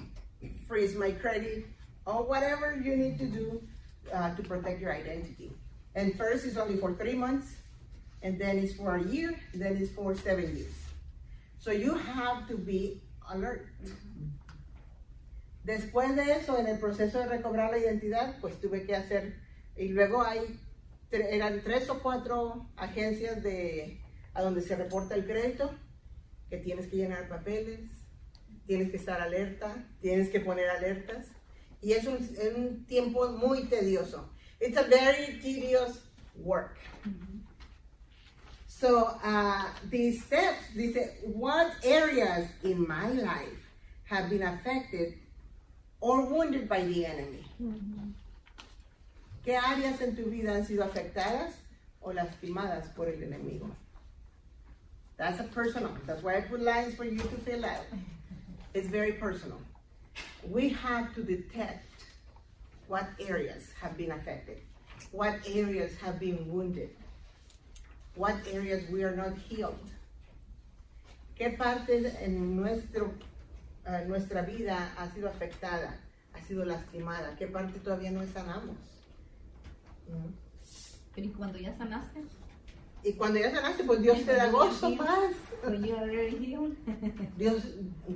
freeze 0.66 0.94
my 0.94 1.12
credit, 1.12 1.66
or 2.04 2.24
whatever 2.24 2.80
you 2.82 2.96
need 2.96 3.18
to 3.18 3.26
do 3.26 3.62
uh, 4.12 4.34
to 4.34 4.42
protect 4.42 4.80
your 4.80 4.92
identity. 4.92 5.50
And 5.94 6.16
first 6.16 6.44
is 6.44 6.56
only 6.56 6.76
for 6.76 6.92
three 6.94 7.14
months, 7.14 7.56
and 8.22 8.38
then 8.38 8.58
it's 8.58 8.74
for 8.74 8.96
a 8.96 9.02
year, 9.02 9.34
then 9.54 9.76
it's 9.76 9.90
for 9.90 10.14
seven 10.14 10.56
years. 10.56 10.74
So 11.58 11.70
you 11.70 11.94
have 11.94 12.46
to 12.48 12.56
be 12.56 13.00
alert. 13.30 13.66
Después 15.66 16.14
de 16.14 16.30
eso, 16.30 16.56
en 16.58 16.68
el 16.68 16.78
proceso 16.78 17.18
de 17.18 17.26
recobrar 17.26 17.72
la 17.72 17.78
identidad, 17.78 18.40
pues 18.40 18.54
tuve 18.60 18.86
que 18.86 18.94
hacer, 18.94 19.34
y 19.76 19.88
luego 19.88 20.22
hay, 20.22 20.58
eran 21.10 21.60
tres 21.62 21.88
o 21.90 21.98
cuatro 22.00 22.66
agencias 22.76 23.42
de, 23.42 23.98
a 24.36 24.42
donde 24.42 24.60
se 24.60 24.76
reporta 24.76 25.14
el 25.14 25.24
crédito, 25.24 25.74
que 26.50 26.58
tienes 26.58 26.86
que 26.88 26.96
llenar 26.96 27.28
papeles, 27.28 27.80
tienes 28.66 28.90
que 28.90 28.98
estar 28.98 29.20
alerta, 29.20 29.74
tienes 30.00 30.28
que 30.28 30.40
poner 30.40 30.68
alertas, 30.68 31.28
y 31.80 31.92
es 31.92 32.06
un, 32.06 32.16
es 32.16 32.54
un 32.54 32.84
tiempo 32.84 33.28
muy 33.32 33.64
tedioso. 33.64 34.28
It's 34.60 34.76
a 34.76 34.82
very 34.82 35.40
tedious 35.40 36.02
work. 36.36 36.76
So, 38.68 39.18
uh, 39.24 39.64
these 39.90 40.22
steps, 40.24 40.74
dice, 40.74 41.16
what 41.22 41.72
areas 41.82 42.46
in 42.62 42.86
my 42.86 43.08
life 43.08 43.70
have 44.04 44.28
been 44.28 44.42
affected 44.42 45.14
or 46.00 46.26
wounded 46.26 46.68
by 46.68 46.82
the 46.82 47.06
enemy? 47.06 47.44
¿Qué 49.44 49.56
áreas 49.56 50.00
en 50.02 50.14
tu 50.14 50.24
vida 50.24 50.54
han 50.54 50.66
sido 50.66 50.84
afectadas 50.84 51.54
o 52.02 52.12
lastimadas 52.12 52.88
por 52.94 53.08
el 53.08 53.22
enemigo? 53.22 53.70
That's 55.16 55.40
a 55.40 55.44
personal. 55.44 55.96
That's 56.06 56.22
why 56.22 56.36
I 56.36 56.40
put 56.42 56.60
lines 56.60 56.94
for 56.94 57.04
you 57.04 57.18
to 57.18 57.36
fill 57.44 57.64
out. 57.64 57.86
It's 58.74 58.88
very 58.88 59.12
personal. 59.12 59.58
We 60.48 60.68
have 60.70 61.14
to 61.14 61.22
detect 61.22 61.86
what 62.88 63.08
areas 63.18 63.72
have 63.80 63.96
been 63.96 64.12
affected, 64.12 64.58
what 65.12 65.34
areas 65.48 65.96
have 65.96 66.20
been 66.20 66.46
wounded, 66.52 66.90
what 68.14 68.36
areas 68.52 68.88
we 68.90 69.02
are 69.02 69.16
not 69.16 69.36
healed. 69.48 69.90
¿Qué 71.38 71.56
parte 71.56 72.12
en 72.22 72.56
nuestro, 72.56 73.12
eh, 73.86 74.04
nuestra 74.06 74.42
vida 74.42 74.90
ha 74.96 75.08
sido 75.10 75.28
afectada, 75.28 75.94
ha 76.34 76.40
sido 76.46 76.64
lastimada? 76.64 77.36
¿Qué 77.36 77.46
parte 77.46 77.78
todavía 77.80 78.10
no 78.10 78.24
sanamos? 78.26 78.76
Mm. 80.08 80.32
Pero 81.14 81.26
¿y 81.26 81.30
cuando 81.30 81.58
ya 81.58 81.76
sanaste? 81.76 82.20
Y 83.06 83.12
cuando 83.12 83.38
ya 83.38 83.52
sanaste, 83.52 83.84
pues 83.84 84.02
Dios 84.02 84.18
te 84.24 84.34
da 84.34 84.50
gozo, 84.50 84.96
paz. 84.96 85.36
When 85.62 85.84
you 85.84 85.94
are 85.94 86.28
healed? 86.28 86.76
Dios, 87.38 87.62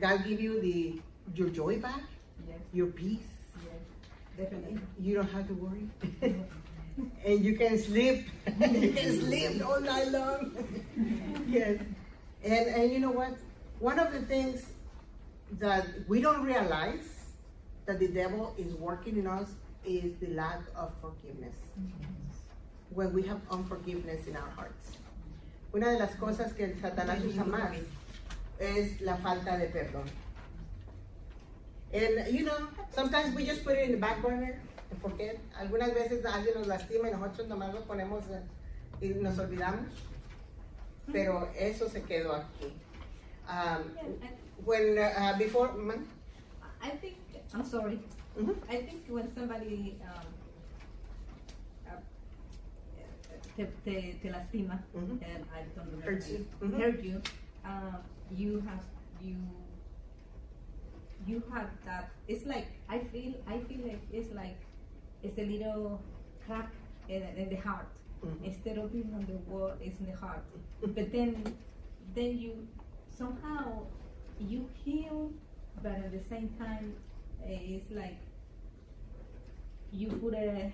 God 0.00 0.24
give 0.24 0.40
you 0.40 0.60
the, 0.60 1.00
your 1.32 1.48
joy 1.50 1.78
back, 1.78 2.02
yes, 2.48 2.58
your 2.72 2.88
peace. 2.88 3.20
yes, 3.64 3.80
definitely. 4.36 4.80
You 4.98 5.14
don't 5.14 5.30
have 5.30 5.46
to 5.46 5.54
worry. 5.54 5.88
and 7.24 7.44
you 7.44 7.56
can 7.56 7.78
sleep. 7.78 8.26
you 8.46 8.92
can 8.92 9.20
sleep 9.20 9.64
all 9.64 9.80
night 9.80 10.08
long. 10.08 10.56
yes. 11.46 11.78
And, 12.42 12.66
and 12.68 12.92
you 12.92 12.98
know 12.98 13.12
what? 13.12 13.36
One 13.78 14.00
of 14.00 14.12
the 14.12 14.22
things 14.22 14.66
that 15.60 15.86
we 16.08 16.20
don't 16.20 16.42
realize 16.42 17.30
that 17.86 18.00
the 18.00 18.08
devil 18.08 18.54
is 18.58 18.74
working 18.74 19.18
in 19.18 19.28
us 19.28 19.54
is 19.84 20.14
the 20.20 20.34
lack 20.34 20.62
of 20.74 20.92
forgiveness. 21.00 21.54
Mm-hmm. 21.78 22.19
When 22.94 23.12
we 23.12 23.22
have 23.22 23.40
unforgiveness 23.50 24.26
in 24.26 24.36
our 24.36 24.50
hearts. 24.56 24.98
Una 25.72 25.90
de 25.92 25.98
las 25.98 26.16
cosas 26.16 26.52
que 26.52 26.74
Satanás 26.80 27.24
usa 27.24 27.44
más 27.44 27.70
es 28.58 29.00
la 29.00 29.16
falta 29.16 29.56
de 29.56 29.66
perdón. 29.68 30.08
And 31.92 32.32
you 32.32 32.44
know, 32.44 32.68
sometimes 32.90 33.34
we 33.34 33.44
just 33.44 33.64
put 33.64 33.76
it 33.76 33.84
in 33.84 33.92
the 33.92 33.96
back 33.96 34.20
burner 34.22 34.60
and 34.90 35.00
forget. 35.00 35.38
Algunas 35.58 35.94
veces 35.94 36.24
alguien 36.24 36.54
nos 36.56 36.66
lastima 36.66 37.08
y 37.08 37.12
nosotros 37.12 37.48
nomás 37.48 37.72
lo 37.74 37.82
ponemos 37.82 38.24
eh, 38.30 38.42
y 39.00 39.08
nos 39.20 39.38
olvidamos. 39.38 39.86
Pero 41.12 41.48
eso 41.56 41.88
se 41.88 42.02
quedó 42.02 42.34
aquí. 42.34 42.72
Um, 43.48 43.82
when 44.64 44.98
uh, 44.98 45.34
before, 45.38 45.70
I 46.82 46.90
think, 46.90 47.16
I'm 47.52 47.64
sorry. 47.64 48.00
Mhm. 48.38 48.54
I 48.68 48.76
think 48.82 49.06
when 49.08 49.32
somebody 49.34 49.98
um, 50.02 50.26
te, 53.56 53.66
te, 53.84 54.18
te 54.22 54.30
lastima, 54.30 54.82
Mhm. 54.94 55.18
and 55.22 55.44
I 55.52 55.62
don't 55.74 55.90
remember, 55.90 56.10
Hurts 56.12 56.30
you. 56.30 56.46
Mhm. 56.60 56.78
hurt 56.80 57.02
you, 57.02 57.22
uh, 57.64 57.98
you 58.30 58.60
have, 58.60 58.84
you, 59.20 59.36
you 61.26 61.42
have 61.52 61.70
that, 61.84 62.10
it's 62.26 62.46
like, 62.46 62.66
I 62.88 62.98
feel, 63.00 63.34
I 63.46 63.58
feel 63.60 63.86
like 63.86 64.02
it's 64.12 64.32
like, 64.32 64.58
it's 65.22 65.38
a 65.38 65.44
little 65.44 66.00
crack 66.46 66.70
in, 67.08 67.22
in 67.22 67.48
the 67.50 67.56
heart. 67.56 67.88
Mhm. 68.22 68.44
Instead 68.44 68.78
of 68.78 68.92
being 68.92 69.12
on 69.14 69.24
the 69.26 69.36
wall, 69.50 69.72
it's 69.80 69.98
in 70.00 70.06
the 70.06 70.16
heart. 70.16 70.44
But 70.82 71.12
then, 71.12 71.56
then 72.14 72.38
you 72.38 72.68
somehow 73.10 73.86
you 74.38 74.68
heal, 74.84 75.30
but 75.82 75.92
at 75.92 76.12
the 76.12 76.20
same 76.20 76.48
time, 76.58 76.94
eh, 77.44 77.76
it's 77.76 77.90
like 77.90 78.16
you 79.92 80.08
put 80.08 80.34
a, 80.34 80.72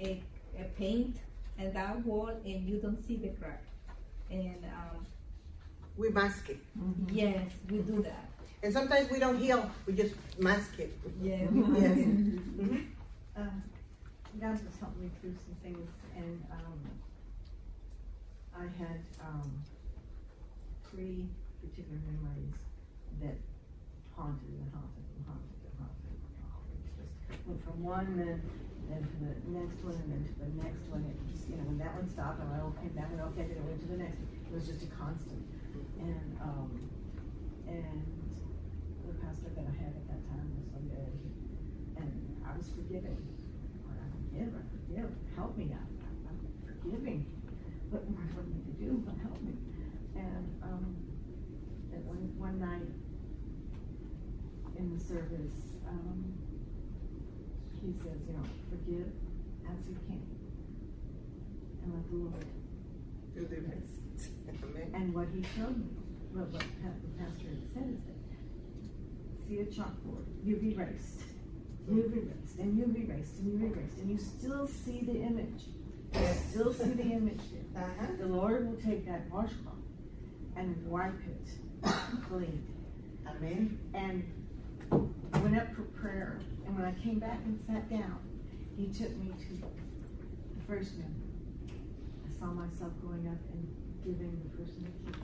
a, 0.00 0.22
a 0.58 0.64
paint 0.76 1.16
and 1.62 1.74
that 1.74 2.04
wall 2.04 2.28
and 2.44 2.68
you 2.68 2.76
don't 2.78 3.00
see 3.06 3.16
the 3.16 3.28
crack. 3.28 3.62
And 4.30 4.64
um, 4.64 5.06
We 5.96 6.08
mask 6.10 6.48
it. 6.50 6.58
yes, 7.12 7.50
we 7.70 7.78
do 7.78 8.02
that. 8.02 8.28
And 8.62 8.72
sometimes 8.72 9.10
we 9.10 9.18
don't 9.18 9.38
heal, 9.38 9.70
we 9.86 9.92
just 9.94 10.14
mask 10.38 10.78
it. 10.78 10.92
Yeah. 11.20 11.46
Yes. 11.78 11.98
Um, 13.34 13.62
God 14.38 14.50
has 14.52 14.76
helped 14.78 15.00
me 15.00 15.08
through 15.18 15.32
some 15.32 15.56
things, 15.62 15.88
and 16.14 16.44
um, 16.52 16.78
I 18.54 18.64
had 18.78 19.00
um, 19.24 19.50
three 20.90 21.24
particular 21.62 21.96
memories 22.04 22.52
that 23.22 23.36
haunted 24.14 24.52
and 24.52 24.68
haunted 24.68 25.04
and 25.16 25.24
haunted. 25.24 25.64
and 25.64 25.80
haunted. 25.80 26.76
Just 26.92 27.31
went 27.46 27.62
from 27.64 27.82
one, 27.82 28.16
then 28.16 28.42
then 28.90 29.02
to 29.02 29.16
the 29.24 29.32
next 29.50 29.78
one, 29.84 29.94
and 29.94 30.08
then 30.10 30.22
to 30.26 30.34
the 30.42 30.50
next 30.62 30.84
one. 30.90 31.02
It 31.06 31.16
just 31.30 31.48
you 31.48 31.56
know 31.56 31.66
when 31.66 31.78
that 31.78 31.94
one 31.94 32.06
stopped, 32.08 32.40
I 32.42 32.46
went 32.50 32.62
okay, 32.76 32.90
that 32.94 33.08
one 33.10 33.20
okay, 33.32 33.46
then 33.48 33.56
it 33.58 33.66
went 33.66 33.80
to 33.82 33.90
the 33.90 34.00
next 34.00 34.18
one. 34.18 34.30
It 34.46 34.52
was 34.54 34.66
just 34.66 34.82
a 34.84 34.90
constant, 34.92 35.42
and 35.98 36.36
um, 36.42 36.70
and 37.66 38.04
the 39.06 39.14
pastor 39.22 39.50
that 39.54 39.66
I 39.66 39.74
had 39.74 39.92
at 39.96 40.06
that 40.08 40.22
time 40.28 40.46
was 40.58 40.66
so 40.70 40.78
good, 40.86 41.12
and 41.98 42.10
I 42.46 42.56
was 42.56 42.68
forgiving. 42.74 43.18
Lord, 43.86 43.98
I 43.98 44.06
forgive, 44.12 44.50
I 44.54 44.62
forgive, 44.70 45.10
help 45.36 45.56
me, 45.56 45.72
I, 45.72 45.82
I'm 46.28 46.38
forgiving. 46.66 47.26
What 47.90 48.08
more 48.08 48.24
do 48.24 48.40
I 48.40 48.44
need 48.48 48.64
to 48.66 48.76
do, 48.80 49.02
but 49.04 49.14
help 49.20 49.40
me. 49.42 49.52
And, 50.16 50.48
um, 50.62 50.96
and 51.92 52.06
one, 52.06 52.32
one 52.40 52.56
night 52.60 52.88
in 54.78 54.96
the 54.96 55.00
service, 55.02 55.76
um, 55.86 56.32
he 57.84 57.92
says, 57.92 58.18
you 58.26 58.34
know, 58.34 58.44
forgive 58.70 59.10
as 59.66 59.88
you 59.88 59.96
can. 60.06 60.22
And 61.82 61.94
let 61.94 62.10
the 62.10 62.16
Lord 62.16 62.44
Do 63.34 63.42
the 63.46 63.60
rest. 63.68 64.30
Amen. 64.48 64.90
and 64.94 65.14
what 65.14 65.26
he 65.34 65.42
showed 65.56 65.76
me, 65.76 65.86
what, 66.32 66.48
what 66.50 66.60
the 66.60 67.22
pastor 67.22 67.48
had 67.48 67.66
said 67.74 67.88
is 67.98 68.04
that, 68.04 69.48
see 69.48 69.58
a 69.60 69.64
chalkboard, 69.64 70.26
you've 70.44 70.62
erased, 70.62 71.22
you've 71.90 72.12
erased, 72.12 72.58
and 72.60 72.78
you've 72.78 72.94
erased, 72.96 73.38
and 73.38 73.52
you've 73.52 73.62
erased, 73.76 73.96
and 73.98 74.10
you 74.10 74.18
still 74.18 74.66
see 74.68 75.00
the 75.02 75.20
image. 75.22 75.64
You 76.14 76.28
still 76.50 76.72
see 76.72 76.90
the 76.90 77.02
image 77.02 77.40
there. 77.52 77.62
Uh-huh. 77.74 78.06
The 78.18 78.26
Lord 78.26 78.68
will 78.68 78.76
take 78.76 79.06
that 79.06 79.30
washcloth 79.30 79.72
and 80.56 80.76
wipe 80.86 81.14
it 81.26 81.90
clean. 82.28 82.62
Amen. 83.26 83.78
And 83.94 84.22
went 85.42 85.56
up 85.56 85.74
for 85.74 85.82
prayer, 85.82 86.38
and 86.66 86.76
when 86.76 86.84
I 86.84 86.92
came 86.92 87.18
back 87.18 87.40
and 87.44 87.60
sat 87.60 87.88
down, 87.90 88.18
he 88.76 88.86
took 88.86 89.16
me 89.16 89.30
to 89.30 89.54
the 89.60 90.62
first 90.66 90.96
memory. 90.96 91.28
I 92.26 92.38
saw 92.38 92.46
myself 92.46 92.92
going 93.02 93.28
up 93.28 93.38
and 93.52 93.68
giving 94.04 94.40
the 94.42 94.50
person 94.56 94.86
a 94.88 95.10
kiss. 95.10 95.20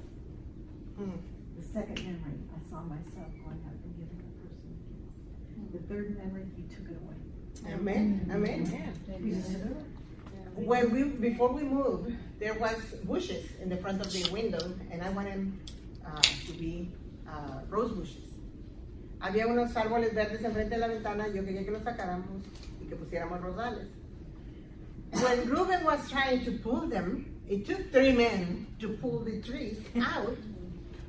Mm. 1.00 1.18
The 1.56 1.64
second 1.64 1.98
memory, 2.04 2.38
I 2.54 2.70
saw 2.70 2.82
myself 2.82 3.30
going 3.44 3.62
up 3.66 3.76
and 3.82 3.94
giving 3.96 4.18
the 4.18 4.32
person 4.42 4.68
a 4.70 5.72
kiss. 5.72 5.80
The 5.80 5.94
third 5.94 6.18
memory, 6.18 6.46
he 6.56 6.62
took 6.74 6.90
it 6.90 6.98
away. 7.02 7.74
Amen. 7.74 8.30
Amen. 8.32 8.90
He 9.22 9.30
just 9.30 9.52
took. 9.52 9.76
When 10.54 10.90
we, 10.90 11.04
before 11.04 11.52
we 11.52 11.62
moved, 11.62 12.16
there 12.40 12.54
was 12.54 12.74
bushes 13.04 13.46
in 13.60 13.68
the 13.68 13.76
front 13.76 14.00
of 14.00 14.12
the 14.12 14.28
window, 14.32 14.74
and 14.90 15.02
I 15.02 15.10
wanted 15.10 15.52
uh, 16.04 16.20
to 16.20 16.52
be 16.52 16.90
uh, 17.28 17.60
rose 17.68 17.92
bushes. 17.92 18.27
Había 19.20 19.46
unos 19.46 19.76
árboles 19.76 20.14
verdes 20.14 20.42
enfrente 20.44 20.74
de 20.74 20.80
la 20.80 20.88
ventana, 20.88 21.28
yo 21.28 21.44
quería 21.44 21.64
que 21.64 21.70
los 21.72 21.82
sacáramos 21.82 22.42
y 22.80 22.86
que 22.86 22.96
pusiéramos 22.96 23.40
rosales. 23.40 23.88
When 25.12 25.48
Ruben 25.48 25.84
was 25.84 26.08
trying 26.08 26.44
to 26.44 26.52
pull 26.62 26.88
them, 26.88 27.24
it 27.48 27.66
took 27.66 27.90
three 27.90 28.12
men 28.12 28.66
to 28.78 28.88
pull 29.00 29.24
the 29.24 29.40
trees 29.40 29.78
out, 30.00 30.36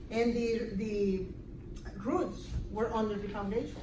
and 0.10 0.34
the, 0.34 0.72
the 0.76 1.26
roots 2.04 2.48
were 2.72 2.92
under 2.94 3.18
the 3.18 3.28
foundation. 3.28 3.82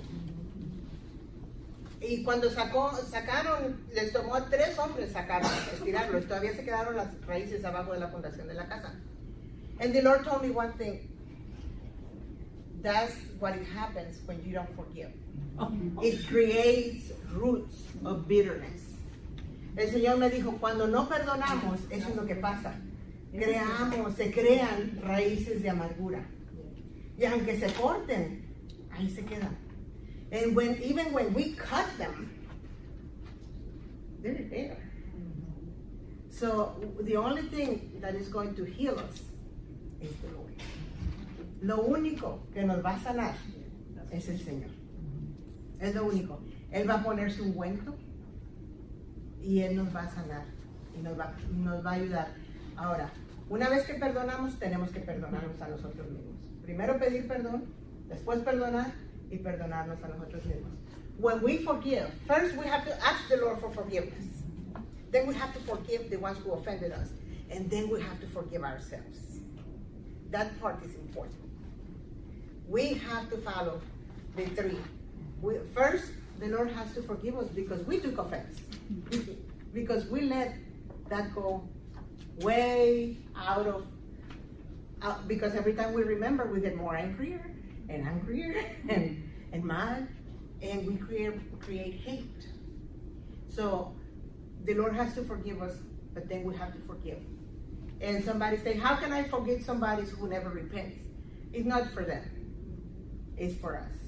Y 2.01 2.23
cuando 2.25 2.51
sacó, 2.51 2.93
sacaron, 3.11 3.77
les 3.95 4.13
tomó 4.13 4.35
a 4.35 4.45
tres 4.49 4.77
hombres 4.79 5.13
sacarlo, 5.13 5.49
estirarlo, 5.73 6.19
y 6.19 6.23
todavía 6.23 6.55
se 6.55 6.65
quedaron 6.65 6.97
las 6.97 7.09
raíces 7.27 7.65
abajo 7.65 7.93
de 7.93 8.01
la 8.01 8.09
fundación 8.09 8.49
de 8.49 8.55
la 8.55 8.67
casa. 8.67 8.95
And 9.81 9.93
the 9.93 10.03
Lord 10.03 10.25
told 10.25 10.43
me 10.43 10.51
one 10.51 10.73
thing. 10.79 11.01
That's 12.87 13.17
what 13.41 13.57
it 13.57 13.67
happens 13.67 14.21
when 14.27 14.41
you 14.47 14.55
don't 14.55 14.73
forgive. 14.77 15.11
Oh, 15.59 15.73
it 16.01 16.25
creates 16.29 17.11
roots 17.33 17.83
of 18.05 18.29
bitterness. 18.29 18.81
El 19.77 19.89
Señor 19.89 20.19
me 20.19 20.31
dijo, 20.31 20.57
cuando 20.61 20.87
no 20.87 21.09
perdonamos, 21.09 21.81
eso 21.91 22.11
es 22.11 22.15
lo 22.15 22.25
que 22.25 22.37
pasa. 22.37 22.77
Creamos, 23.33 24.15
se 24.15 24.31
crean 24.31 25.01
raíces 25.03 25.63
de 25.63 25.69
amargura. 25.69 26.25
Y 27.19 27.25
aunque 27.25 27.59
se 27.59 27.67
corten, 27.75 28.45
ahí 28.93 29.11
se 29.11 29.23
quedan. 29.23 29.57
And 30.31 30.55
when 30.55 30.81
even 30.81 31.13
when 31.13 31.35
we 31.35 31.57
cut 31.57 31.89
them, 31.99 32.31
they're 34.23 34.47
there. 34.49 34.79
So 36.31 36.77
the 37.01 37.17
only 37.17 37.43
thing 37.49 37.99
that 38.01 38.15
is 38.15 38.29
going 38.29 38.55
to 38.55 38.65
heal 38.65 38.97
us 38.97 39.23
is 40.01 40.15
the 40.23 40.29
Lord. 40.37 40.46
Lo 41.61 41.83
único 41.83 42.41
que 42.53 42.65
nos 42.65 42.85
va 42.85 42.95
a 42.95 42.99
sanar 42.99 43.35
es 44.11 44.29
el 44.29 44.41
Señor. 44.41 44.71
Es 45.81 45.95
lo 45.95 46.07
único. 46.07 46.41
Él 46.71 46.89
va 46.89 46.95
a 46.95 47.03
poner 47.03 47.33
su 47.33 47.45
ungüento 47.45 47.95
y 49.43 49.61
Él 49.61 49.77
nos 49.77 49.95
va 49.95 50.03
a 50.03 50.11
sanar 50.11 50.45
y 50.99 51.03
nos 51.03 51.19
va, 51.19 51.91
a 51.91 51.93
ayudar. 51.93 52.29
Ahora, 52.77 53.11
una 53.49 53.69
vez 53.69 53.85
que 53.87 53.95
perdonamos, 53.95 54.59
tenemos 54.59 54.91
que 54.91 55.01
perdonarnos 55.01 55.61
a 55.61 55.69
nosotros 55.69 56.11
mismos. 56.11 56.37
Primero 56.63 56.99
pedir 56.99 57.29
perdón, 57.29 57.65
después 58.09 58.41
perdonar 58.41 58.93
y 59.31 59.39
perdonarnos 59.39 60.03
a 60.03 60.09
nosotros 60.09 60.45
mismos. 60.45 60.73
When 61.19 61.43
we 61.43 61.59
forgive, 61.59 62.11
first 62.27 62.57
we 62.57 62.67
have 62.67 62.85
to 62.85 62.93
ask 63.05 63.29
the 63.29 63.37
Lord 63.39 63.59
for 63.61 63.71
forgiveness. 63.71 64.43
Then 65.11 65.27
we 65.27 65.35
have 65.35 65.55
to 65.55 65.61
forgive 65.61 66.11
the 66.11 66.19
ones 66.19 66.39
who 66.39 66.53
offended 66.53 66.93
us. 66.93 67.09
And 67.51 67.71
then 67.71 67.89
we 67.89 68.01
have 68.03 68.21
to 68.21 68.27
forgive 68.27 68.65
ourselves. 68.65 69.41
That 70.31 70.61
part 70.61 70.85
is 70.85 70.95
important. 70.97 71.46
We 72.69 72.95
have 72.95 73.31
to 73.31 73.37
follow 73.39 73.81
the 74.37 74.47
three. 74.47 74.79
We, 75.41 75.59
first, 75.75 76.11
the 76.39 76.49
Lord 76.49 76.71
has 76.73 76.93
to 76.95 77.03
forgive 77.03 77.37
us 77.39 77.49
because 77.49 77.85
we 77.85 78.01
took 78.01 78.19
offense. 78.19 78.61
because 79.73 80.07
we 80.07 80.23
let 80.23 80.55
that 81.09 81.35
go 81.35 81.63
way 82.39 83.17
out 83.37 83.67
of, 83.67 83.87
out, 85.03 85.29
because 85.29 85.55
every 85.55 85.75
time 85.75 85.93
we 85.93 86.03
remember, 86.03 86.47
we 86.47 86.61
get 86.61 86.77
more 86.77 86.97
angrier 86.97 87.51
and 87.89 88.07
angrier 88.07 88.65
and, 88.89 89.31
and 89.53 89.65
mad, 89.65 90.09
and 90.63 90.87
we 90.87 90.97
create, 90.97 91.61
create 91.61 91.95
hate. 91.95 92.47
So 93.49 93.95
the 94.65 94.75
Lord 94.75 94.95
has 94.95 95.15
to 95.15 95.23
forgive 95.23 95.63
us, 95.63 95.77
but 96.13 96.29
then 96.29 96.45
we 96.45 96.55
have 96.57 96.73
to 96.73 96.81
forgive. 96.87 97.19
And 98.01 98.25
somebody 98.25 98.59
say, 98.59 98.77
How 98.77 98.97
can 98.97 99.13
I 99.13 99.23
forgive 99.23 99.63
somebody 99.63 100.03
who 100.03 100.29
never 100.29 100.51
repents? 100.51 100.97
It's 101.53 101.67
not 101.67 101.91
for 101.93 102.05
them, 102.05 102.23
it's 103.37 103.59
for 103.61 103.77
us. 103.77 104.07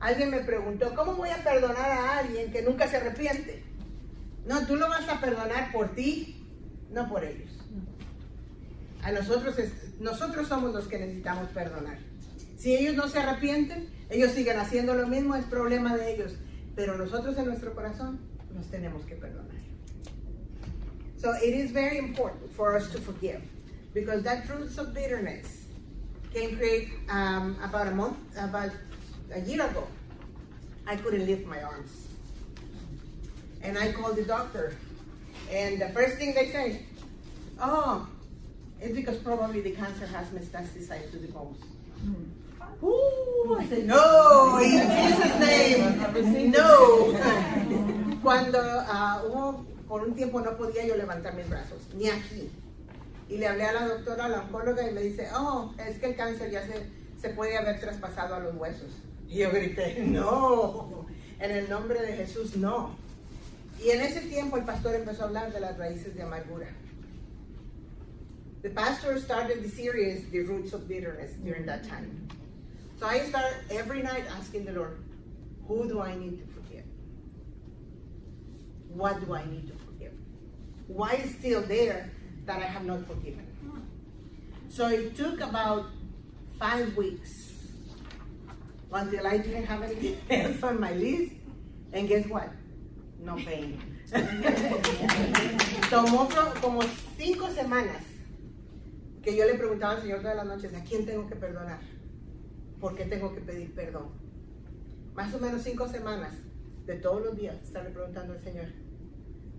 Alguien 0.00 0.30
me 0.30 0.40
preguntó, 0.40 0.94
¿cómo 0.94 1.14
voy 1.14 1.30
a 1.30 1.42
perdonar 1.42 1.90
a 1.90 2.18
alguien 2.18 2.52
que 2.52 2.62
nunca 2.62 2.86
se 2.86 2.98
arrepiente? 2.98 3.62
No, 4.46 4.64
tú 4.66 4.76
lo 4.76 4.88
vas 4.88 5.08
a 5.08 5.20
perdonar 5.20 5.72
por 5.72 5.94
ti, 5.94 6.46
no 6.90 7.08
por 7.08 7.24
ellos. 7.24 7.50
A 9.02 9.12
nosotros, 9.12 9.56
nosotros 9.98 10.48
somos 10.48 10.72
los 10.72 10.86
que 10.86 10.98
necesitamos 10.98 11.48
perdonar. 11.50 11.98
Si 12.56 12.74
ellos 12.74 12.94
no 12.94 13.08
se 13.08 13.18
arrepienten, 13.18 13.88
ellos 14.10 14.32
siguen 14.32 14.58
haciendo 14.58 14.94
lo 14.94 15.06
mismo, 15.06 15.34
es 15.34 15.44
problema 15.44 15.96
de 15.96 16.14
ellos. 16.14 16.34
Pero 16.74 16.96
nosotros 16.96 17.36
en 17.36 17.46
nuestro 17.46 17.74
corazón 17.74 18.20
nos 18.54 18.66
tenemos 18.66 19.04
que 19.04 19.16
perdonar. 19.16 19.58
So 21.16 21.34
it 21.42 21.54
is 21.54 21.72
very 21.72 21.98
important 21.98 22.52
for 22.52 22.76
us 22.76 22.90
to 22.92 23.00
forgive 23.00 23.42
because 23.92 24.22
that 24.22 24.48
roots 24.48 24.78
of 24.78 24.94
bitterness 24.94 25.66
can 26.32 26.56
create 26.56 26.90
um, 27.08 27.56
about 27.62 27.86
a 27.86 27.90
month, 27.90 28.16
about 28.36 28.70
a 29.32 29.40
year 29.40 29.64
ago. 29.64 29.86
I 30.86 30.96
couldn't 30.96 31.26
lift 31.26 31.46
my 31.46 31.62
arms. 31.62 32.08
And 33.62 33.76
I 33.76 33.92
called 33.92 34.16
the 34.16 34.24
doctor. 34.24 34.76
And 35.50 35.80
the 35.80 35.88
first 35.90 36.16
thing 36.16 36.34
they 36.34 36.50
say, 36.50 36.82
oh, 37.60 38.08
it's 38.80 38.94
because 38.94 39.18
probably 39.18 39.60
the 39.60 39.72
cancer 39.72 40.06
has 40.06 40.28
metastasized 40.28 41.10
to 41.10 41.18
the 41.18 41.28
bones. 41.28 41.62
Ooh, 42.82 43.56
I 43.58 43.66
said, 43.66 43.86
no, 43.86 44.58
in 44.62 44.86
Jesus' 44.86 45.40
name, 45.40 46.52
no. 46.52 48.18
Cuando 48.22 48.58
uh, 48.58 49.22
hubo 49.24 49.64
por 49.88 50.02
un 50.02 50.14
tiempo 50.14 50.40
no 50.40 50.56
podía 50.56 50.86
yo 50.86 50.94
levantar 50.96 51.34
mis 51.34 51.48
brazos, 51.48 51.80
ni 51.94 52.08
aquí. 52.08 52.50
Y 53.28 53.36
le 53.36 53.46
hablé 53.46 53.64
a 53.64 53.72
la 53.72 53.88
doctora, 53.88 54.24
a 54.24 54.28
la 54.28 54.40
oncóloga, 54.42 54.88
y 54.88 54.94
me 54.94 55.02
dice, 55.02 55.28
oh, 55.34 55.74
es 55.86 55.98
que 55.98 56.06
el 56.06 56.16
cáncer 56.16 56.50
ya 56.50 56.66
se, 56.66 56.86
se 57.20 57.28
puede 57.30 57.56
haber 57.56 57.78
traspasado 57.78 58.34
a 58.34 58.40
los 58.40 58.54
huesos. 58.54 58.90
Y 59.28 59.38
yo 59.38 59.50
grité, 59.50 60.02
no, 60.06 61.06
en 61.38 61.50
el 61.50 61.68
nombre 61.68 62.00
de 62.00 62.14
Jesús, 62.14 62.56
no. 62.56 62.96
Y 63.84 63.90
en 63.90 64.00
ese 64.00 64.22
tiempo 64.22 64.56
el 64.56 64.64
pastor 64.64 64.94
empezó 64.94 65.22
a 65.22 65.26
hablar 65.26 65.52
de 65.52 65.60
las 65.60 65.76
raíces 65.76 66.14
de 66.14 66.22
amargura. 66.22 66.68
The 68.62 68.70
pastor 68.70 69.20
started 69.20 69.62
the 69.62 69.68
series, 69.68 70.28
The 70.32 70.40
Roots 70.40 70.72
of 70.72 70.88
Bitterness, 70.88 71.32
during 71.44 71.64
that 71.66 71.84
time. 71.84 72.28
So 72.98 73.06
I 73.06 73.20
start 73.20 73.54
every 73.70 74.02
night 74.02 74.24
asking 74.36 74.64
the 74.64 74.72
Lord, 74.72 74.98
who 75.68 75.86
do 75.86 76.00
I 76.00 76.16
need 76.16 76.40
to 76.40 76.46
forgive? 76.54 76.84
What 78.88 79.24
do 79.24 79.34
I 79.34 79.44
need 79.44 79.68
to 79.68 79.74
forgive? 79.84 80.12
Why 80.88 81.12
is 81.12 81.30
still 81.36 81.62
there 81.62 82.10
that 82.48 82.58
I 82.60 82.66
have 82.66 82.84
not 82.84 83.06
forgiven? 83.06 83.46
So 84.68 84.88
it 84.88 85.14
took 85.16 85.40
about 85.40 85.86
five 86.58 86.96
weeks 86.96 87.52
until 88.92 89.26
I 89.26 89.38
didn't 89.38 89.66
have 89.66 89.82
anything 89.82 90.16
else 90.30 90.62
on 90.62 90.80
my 90.80 90.92
list. 90.92 91.32
And 91.92 92.08
guess 92.08 92.26
what? 92.26 92.50
No 93.20 93.36
pain. 93.36 93.80
Tomó 95.90 96.28
co- 96.28 96.60
como 96.60 96.80
cinco 97.16 97.48
semanas 97.50 98.02
que 99.22 99.36
yo 99.36 99.44
le 99.46 99.54
preguntaba 99.54 99.94
al 99.94 100.02
Señor 100.02 100.20
todas 100.20 100.36
las 100.36 100.46
noches, 100.46 100.74
¿a 100.74 100.82
quién 100.84 101.04
tengo 101.06 101.26
que 101.28 101.36
perdonar? 101.36 101.80
¿Por 102.80 102.94
qué 102.94 103.04
tengo 103.04 103.34
que 103.34 103.40
pedir 103.40 103.74
perdón? 103.74 104.08
Más 105.14 105.34
o 105.34 105.38
menos 105.38 105.62
cinco 105.62 105.88
semanas 105.88 106.34
de 106.86 106.94
todos 106.96 107.22
los 107.24 107.36
días 107.36 107.56
estarle 107.62 107.90
preguntando 107.90 108.32
al 108.34 108.40
Señor. 108.40 108.66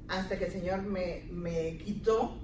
Hasta 0.08 0.38
que 0.40 0.46
el 0.46 0.52
Señor 0.52 0.82
me, 0.84 1.26
me 1.32 1.78
quitó 1.78 2.40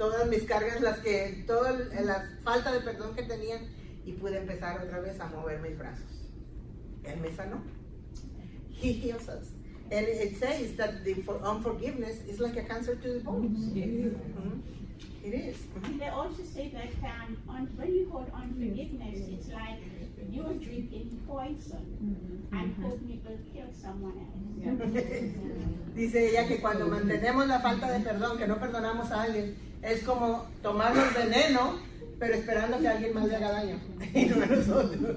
todas 0.00 0.26
mis 0.28 0.44
cargas, 0.44 0.80
las 0.80 0.98
que, 1.00 1.44
toda 1.46 1.70
el- 1.78 2.06
la 2.06 2.24
falta 2.42 2.72
de 2.72 2.80
perdón 2.80 3.14
que 3.14 3.22
tenían 3.24 3.60
y 4.06 4.12
pude 4.12 4.38
empezar 4.38 4.80
otra 4.82 4.98
vez 5.00 5.20
a 5.20 5.26
mover 5.26 5.60
mis 5.60 5.76
brazos. 5.78 6.26
Él 7.04 7.20
me 7.20 7.30
sanó. 7.30 7.60
He 8.70 8.92
heals 8.94 9.28
us. 9.28 9.52
And 9.92 10.06
it 10.08 10.38
says 10.38 10.74
that 10.78 11.04
the 11.04 11.16
for- 11.16 11.40
unforgiveness 11.44 12.22
is 12.26 12.40
like 12.40 12.56
a 12.56 12.64
cancer 12.64 12.94
to 12.96 13.08
the 13.12 13.20
bones. 13.20 13.58
Mhm. 13.74 14.62
It 15.22 15.34
is. 15.34 15.56
They 15.98 16.08
also 16.08 16.42
say 16.44 16.70
that 16.70 16.90
um, 17.04 17.36
on, 17.46 17.66
when 17.76 17.92
you 17.94 18.08
hold 18.10 18.30
unforgiveness, 18.32 19.18
it's 19.28 19.48
like 19.52 19.80
you're 20.30 20.54
drinking 20.54 21.20
poison 21.26 21.84
mm-hmm. 22.02 22.56
and 22.56 22.72
mm-hmm. 22.72 22.82
hoping 22.82 23.10
it 23.10 23.24
will 23.24 23.38
kill 23.52 23.70
someone 23.72 24.18
else. 24.18 24.40
Dice 25.94 26.30
ella 26.30 26.46
que 26.46 26.60
cuando 26.60 26.86
mm-hmm. 26.86 27.08
mantenemos 27.08 27.48
la 27.48 27.60
falta 27.60 27.90
de 27.90 28.00
perdón, 28.00 28.38
que 28.38 28.46
no 28.46 28.58
perdonamos 28.58 29.10
a 29.10 29.22
alguien, 29.22 29.56
es 29.82 30.02
como 30.02 30.46
tomarnos 30.62 31.14
veneno, 31.14 31.78
pero 32.18 32.34
esperando 32.34 32.78
que 32.78 32.88
alguien 32.88 33.14
más 33.14 33.26
le 33.26 33.36
haga 33.36 33.52
daño. 33.52 33.78
Y 34.14 34.24
no 34.26 34.42
a 34.42 34.46
nosotros. 34.46 35.16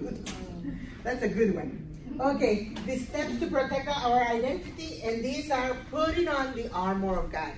That's 1.03 1.23
a 1.23 1.27
good 1.27 1.55
one. 1.55 1.83
Okay, 2.19 2.73
the 2.85 2.97
steps 2.97 3.39
to 3.39 3.47
protect 3.47 3.87
our 3.87 4.21
identity, 4.21 5.01
and 5.03 5.23
these 5.23 5.49
are 5.49 5.75
putting 5.89 6.27
on 6.27 6.53
the 6.55 6.69
armor 6.71 7.17
of 7.19 7.31
God. 7.31 7.51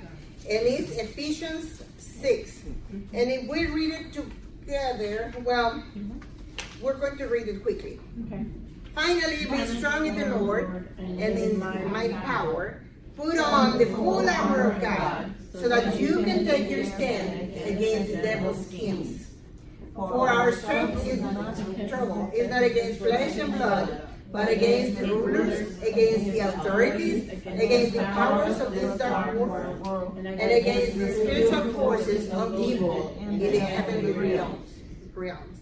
And 0.49 0.61
it's 0.65 0.91
Ephesians 0.91 1.83
6. 1.97 2.63
And 3.13 3.31
if 3.31 3.49
we 3.49 3.65
read 3.65 3.93
it 3.93 4.13
together, 4.13 5.33
well, 5.43 5.83
we're 6.81 6.97
going 6.97 7.17
to 7.17 7.25
read 7.25 7.47
it 7.47 7.63
quickly. 7.63 7.99
Okay. 8.27 8.45
Finally, 8.93 9.45
be 9.45 9.65
strong 9.77 10.07
in 10.07 10.17
the 10.17 10.35
Lord 10.37 10.87
and 10.97 11.19
in 11.19 11.59
my 11.59 11.77
mighty 11.79 12.13
power. 12.13 12.81
Put 13.17 13.37
on 13.39 13.77
the 13.77 13.85
full 13.85 14.27
armor 14.29 14.71
of 14.71 14.81
God 14.81 15.33
so 15.53 15.69
that 15.69 15.99
you 15.99 16.23
can 16.23 16.45
take 16.45 16.69
your 16.69 16.85
stand 16.85 17.53
against 17.65 18.11
the 18.11 18.21
devil's 18.21 18.67
schemes. 18.67 19.27
For 19.95 20.29
our 20.29 20.51
strength 20.51 21.07
is 21.07 21.21
not 21.21 21.55
trouble, 21.89 22.31
is 22.35 22.49
not 22.49 22.63
against 22.63 22.99
flesh 22.99 23.37
and 23.37 23.53
blood, 23.53 24.07
but 24.31 24.49
against 24.49 24.99
the 24.99 25.07
rulers, 25.07 25.81
against 25.81 26.25
the 26.25 26.39
authorities, 26.39 27.31
against 27.45 27.93
the 27.93 28.03
powers 28.03 28.59
of 28.59 28.73
this 28.73 28.97
dark 28.97 29.33
world, 29.35 30.17
and 30.17 30.51
against 30.51 30.99
the 30.99 31.13
spiritual 31.13 31.73
forces 31.73 32.29
of 32.31 32.59
evil 32.59 33.15
in 33.21 33.39
the 33.39 33.59
heavenly 33.59 34.11
realms. 34.11 34.69
realms. 35.13 35.61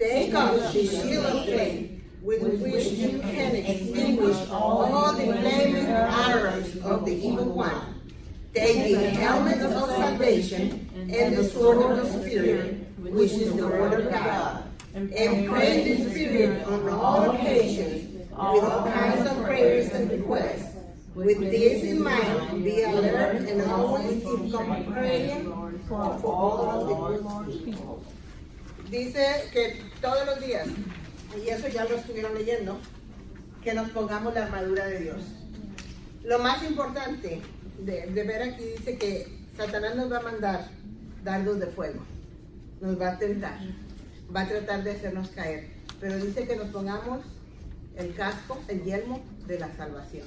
take 0.00 0.32
up 0.34 0.54
the 0.54 0.86
shield 0.86 1.26
of 1.26 1.44
faith 1.44 2.02
with 2.22 2.42
which 2.60 2.86
you 2.86 3.18
can 3.20 3.54
extinguish 3.54 4.48
all 4.48 5.12
the 5.12 5.20
flaming 5.20 5.86
arrows 5.86 6.76
of 6.78 7.04
the 7.04 7.12
evil 7.12 7.44
one. 7.44 8.00
Take 8.54 8.94
the 8.94 9.10
helmet 9.10 9.60
of 9.60 9.90
salvation 9.90 10.88
and 10.94 11.36
the 11.36 11.44
sword 11.44 11.90
of 11.90 11.98
the 11.98 12.20
Spirit, 12.20 12.86
which 12.98 13.32
is 13.32 13.54
the 13.54 13.66
word 13.66 14.00
of 14.00 14.10
God. 14.10 14.64
And 14.94 15.48
pray 15.48 15.92
in 15.92 16.04
the 16.04 16.10
Spirit 16.10 16.66
on 16.66 16.88
all 16.88 17.30
occasions 17.30 18.12
with 18.12 18.32
all 18.32 18.82
kinds 18.90 19.30
of 19.30 19.44
prayers 19.44 19.88
and 19.90 20.10
requests. 20.10 20.76
With 21.14 21.38
this 21.40 21.82
in 21.84 22.02
mind, 22.02 22.64
be 22.64 22.82
alert 22.82 23.36
and 23.36 23.62
always 23.70 24.22
keep 24.22 24.92
praying 24.92 25.52
for, 25.88 26.18
for 26.18 26.32
all 26.32 26.84
the 26.86 26.94
Lord's 26.94 27.56
people. 27.58 28.04
Dice 28.90 29.24
que 29.52 29.84
todos 30.00 30.26
los 30.26 30.44
días, 30.44 30.66
y 31.40 31.48
eso 31.48 31.68
ya 31.68 31.84
lo 31.84 31.94
estuvieron 31.94 32.34
leyendo, 32.34 32.80
que 33.62 33.72
nos 33.72 33.88
pongamos 33.90 34.34
la 34.34 34.46
armadura 34.46 34.86
de 34.86 34.98
Dios. 34.98 35.22
Lo 36.24 36.40
más 36.40 36.64
importante 36.64 37.40
de, 37.78 38.24
ver 38.24 38.42
aquí 38.42 38.64
dice 38.64 38.98
que 38.98 39.28
Satanás 39.56 39.94
nos 39.94 40.10
va 40.10 40.18
a 40.18 40.22
mandar 40.22 40.68
dardos 41.22 41.60
de 41.60 41.66
fuego, 41.66 42.00
nos 42.80 43.00
va 43.00 43.12
a 43.12 43.18
tentar, 43.18 43.60
va 44.34 44.40
a 44.40 44.48
tratar 44.48 44.82
de 44.82 44.90
hacernos 44.90 45.28
caer, 45.28 45.68
pero 46.00 46.16
dice 46.16 46.48
que 46.48 46.56
nos 46.56 46.70
pongamos 46.70 47.20
el 47.96 48.12
casco, 48.16 48.60
el 48.66 48.82
yelmo 48.82 49.22
de 49.46 49.60
la 49.60 49.72
salvación. 49.76 50.26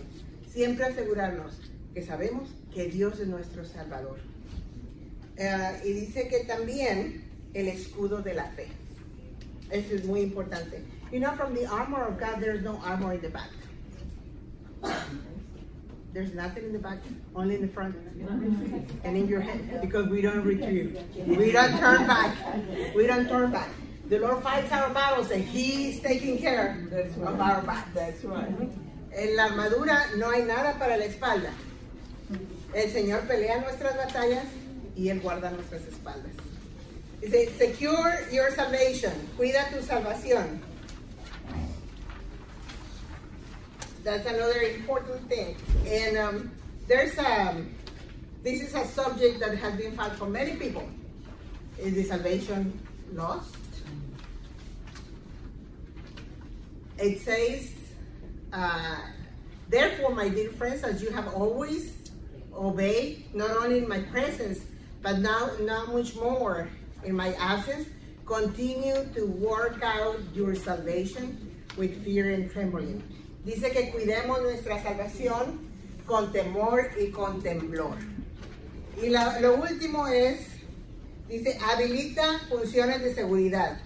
Siempre 0.50 0.86
asegurarnos 0.86 1.60
que 1.94 2.02
sabemos 2.02 2.50
que 2.74 2.86
Dios 2.86 3.20
es 3.20 3.28
nuestro 3.28 3.66
Salvador. 3.66 4.20
Eh, 5.36 5.82
y 5.84 5.92
dice 5.92 6.30
que 6.30 6.46
también 6.46 7.33
el 7.54 7.68
escudo 7.68 8.22
de 8.22 8.34
la 8.34 8.46
fe. 8.56 8.68
Eso 9.70 9.96
es 9.96 10.06
muy 10.06 10.22
importante. 10.22 10.84
You 11.12 11.20
know, 11.20 11.32
from 11.36 11.54
the 11.54 11.66
armor 11.66 12.04
of 12.04 12.20
God, 12.20 12.40
there's 12.40 12.64
no 12.64 12.80
armor 12.84 13.14
in 13.14 13.22
the 13.22 13.30
back. 13.30 13.50
There's 16.14 16.34
nothing 16.34 16.66
in 16.66 16.74
the 16.74 16.80
back, 16.80 17.00
only 17.36 17.56
in 17.56 17.62
the 17.62 17.68
front. 17.68 17.96
And 19.04 19.18
in 19.18 19.28
your 19.28 19.42
head, 19.42 19.82
because 19.82 20.08
we 20.10 20.22
don't 20.22 20.44
retreat. 20.44 20.96
We 21.26 21.52
don't 21.52 21.78
turn 21.80 22.06
back. 22.06 22.36
We 22.96 23.08
don't 23.08 23.28
turn 23.28 23.52
back. 23.52 23.70
The 24.10 24.20
Lord 24.20 24.44
fights 24.44 24.72
our 24.72 24.90
battles 24.90 25.32
and 25.32 25.44
He's 25.44 26.02
taking 26.02 26.38
care 26.38 26.78
of 27.26 27.40
our 27.40 27.62
back. 27.62 27.94
That's 27.96 28.24
right. 28.26 28.54
En 29.16 29.36
la 29.36 29.46
armadura 29.46 30.16
no 30.18 30.30
hay 30.30 30.44
nada 30.44 30.78
para 30.78 30.98
la 30.98 31.06
espalda. 31.06 31.52
El 32.74 32.90
Señor 32.90 33.28
pelea 33.28 33.62
nuestras 33.62 33.96
batallas 33.98 34.46
y 34.96 35.10
Él 35.10 35.20
guarda 35.22 35.52
nuestras 35.52 35.82
espaldas. 35.88 36.32
Dice, 37.30 37.56
secure 37.58 38.20
your 38.32 38.52
salvation. 38.52 39.14
Cuida 39.38 39.70
tu 39.72 39.80
salvación. 39.80 40.60
That's 44.04 44.28
another 44.28 44.60
important 44.62 45.30
thing. 45.30 45.56
And 45.88 46.18
um, 46.18 46.52
there's 46.88 47.18
um, 47.18 47.74
this 48.44 48.62
is 48.62 48.76
a 48.76 48.86
subject 48.86 49.40
that 49.40 49.58
has 49.58 49.76
been 49.78 49.96
fought 49.96 50.16
for 50.16 50.28
many 50.28 50.58
people. 50.58 50.88
Is 51.80 51.96
the 51.96 52.04
salvation 52.04 52.78
lost? 53.14 53.56
It 56.98 57.22
says, 57.22 57.72
uh, 58.52 58.98
therefore, 59.70 60.14
my 60.14 60.30
dear 60.30 60.52
friends, 60.52 60.84
as 60.84 61.02
you 61.02 61.10
have 61.12 61.34
always 61.34 61.94
obeyed, 62.54 63.34
not 63.34 63.52
only 63.52 63.80
in 63.80 63.88
my 63.88 64.00
presence, 64.00 64.60
but 65.02 65.20
now, 65.20 65.50
now 65.62 65.86
much 65.86 66.16
more 66.16 66.70
in 67.06 67.16
my 67.16 67.34
absence, 67.40 67.88
continue 68.26 69.04
to 69.16 69.26
work 69.28 69.82
out 69.84 70.18
your 70.34 70.56
salvation 70.56 71.38
with 71.78 72.04
fear 72.04 72.34
and 72.34 72.50
trembling. 72.52 73.02
Dice 73.46 73.72
que 73.72 73.92
cuidemos 73.92 74.42
nuestra 74.42 74.82
salvación 74.82 75.60
con 76.08 76.32
temor 76.32 76.92
y 76.98 77.12
con 77.12 77.42
temblor. 77.42 77.98
Y 79.02 79.10
la- 79.10 79.40
lo 79.40 79.56
último 79.56 80.08
es, 80.08 80.40
dice, 81.28 81.58
habilita 81.60 82.40
funciones 82.50 83.02
de 83.02 83.14
seguridad. 83.14 83.78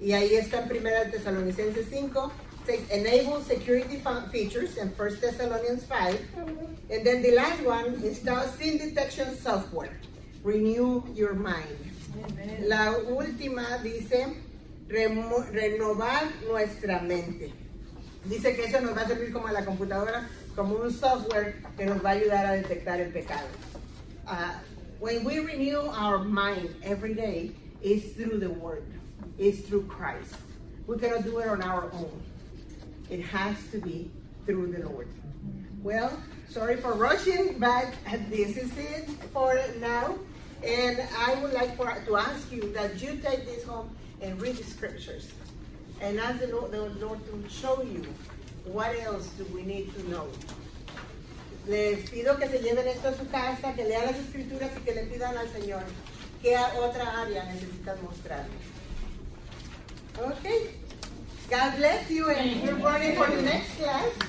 Y 0.00 0.12
ahí 0.12 0.34
está 0.34 0.62
en 0.62 0.68
1 0.68 1.10
Tesalonicenses 1.10 1.86
5, 1.88 2.30
says 2.66 2.80
enable 2.90 3.42
security 3.42 3.96
features 4.30 4.76
in 4.76 4.88
1 4.90 5.20
Thessalonians 5.20 5.84
5. 5.84 6.18
And 6.90 7.04
then 7.06 7.22
the 7.22 7.32
last 7.34 7.62
one 7.64 7.94
the 8.20 8.46
sin 8.58 8.76
detection 8.76 9.34
software. 9.38 9.98
Renew 10.44 11.02
your 11.14 11.32
mind. 11.34 11.95
La 12.60 12.92
última 12.92 13.78
dice 13.82 14.26
renovar 14.88 16.24
nuestra 16.48 17.00
mente. 17.00 17.52
Dice 18.24 18.56
que 18.56 18.64
eso 18.64 18.80
nos 18.80 18.96
va 18.96 19.02
a 19.02 19.06
servir 19.06 19.32
como 19.32 19.46
a 19.46 19.52
la 19.52 19.64
computadora, 19.64 20.28
como 20.54 20.76
un 20.76 20.90
software 20.90 21.62
que 21.76 21.86
nos 21.86 22.04
va 22.04 22.10
a 22.10 22.12
ayudar 22.12 22.46
a 22.46 22.52
detectar 22.52 23.00
el 23.00 23.12
pecado. 23.12 23.46
Uh, 24.26 24.52
when 24.98 25.24
we 25.24 25.38
renew 25.38 25.80
our 25.90 26.18
mind 26.24 26.74
every 26.82 27.14
day, 27.14 27.52
it's 27.82 28.16
through 28.16 28.40
the 28.40 28.50
Word, 28.50 28.84
it's 29.38 29.60
through 29.60 29.86
Christ. 29.86 30.34
We 30.86 30.98
cannot 30.98 31.24
do 31.24 31.38
it 31.38 31.48
on 31.48 31.62
our 31.62 31.90
own. 31.92 32.22
It 33.10 33.20
has 33.20 33.56
to 33.70 33.78
be 33.78 34.10
through 34.44 34.72
the 34.72 34.88
Lord. 34.88 35.08
Well, 35.82 36.18
sorry 36.48 36.76
for 36.76 36.94
rushing, 36.94 37.58
but 37.58 37.92
this 38.28 38.56
is 38.56 38.76
it 38.76 39.08
for 39.32 39.60
now. 39.78 40.16
And 40.64 41.02
I 41.18 41.34
would 41.42 41.52
like 41.52 41.76
for, 41.76 41.86
to 41.86 42.16
ask 42.16 42.50
you 42.50 42.72
that 42.72 43.00
you 43.00 43.16
take 43.16 43.46
this 43.46 43.64
home 43.64 43.90
and 44.20 44.40
read 44.40 44.56
the 44.56 44.64
scriptures 44.64 45.30
and 46.00 46.18
ask 46.18 46.40
the 46.40 46.48
Lord, 46.48 46.72
the 46.72 46.82
Lord 47.04 47.20
to 47.26 47.48
show 47.48 47.82
you 47.82 48.02
what 48.64 48.96
else 49.00 49.28
do 49.38 49.44
we 49.54 49.62
need 49.62 49.94
to 49.94 50.10
know. 50.10 50.28
Les 51.66 52.08
pido 52.08 52.38
que 52.38 52.48
se 52.48 52.58
lleven 52.58 52.86
esto 52.86 53.08
a 53.08 53.14
su 53.14 53.26
casa, 53.26 53.74
que 53.74 53.84
lean 53.84 54.06
las 54.06 54.16
escrituras 54.16 54.70
y 54.76 54.80
que 54.84 54.94
le 54.94 55.02
pidan 55.06 55.36
al 55.36 55.48
Señor 55.48 55.82
qué 56.42 56.56
otra 56.56 57.22
área 57.22 57.44
necesitan 57.44 58.02
mostrarles. 58.04 58.76
Okay. 60.18 60.70
God 61.50 61.76
bless 61.76 62.10
you 62.10 62.30
and 62.30 62.62
we're 62.62 62.74
running 62.76 63.16
for 63.16 63.26
the 63.26 63.42
next 63.42 63.76
class. 63.76 64.26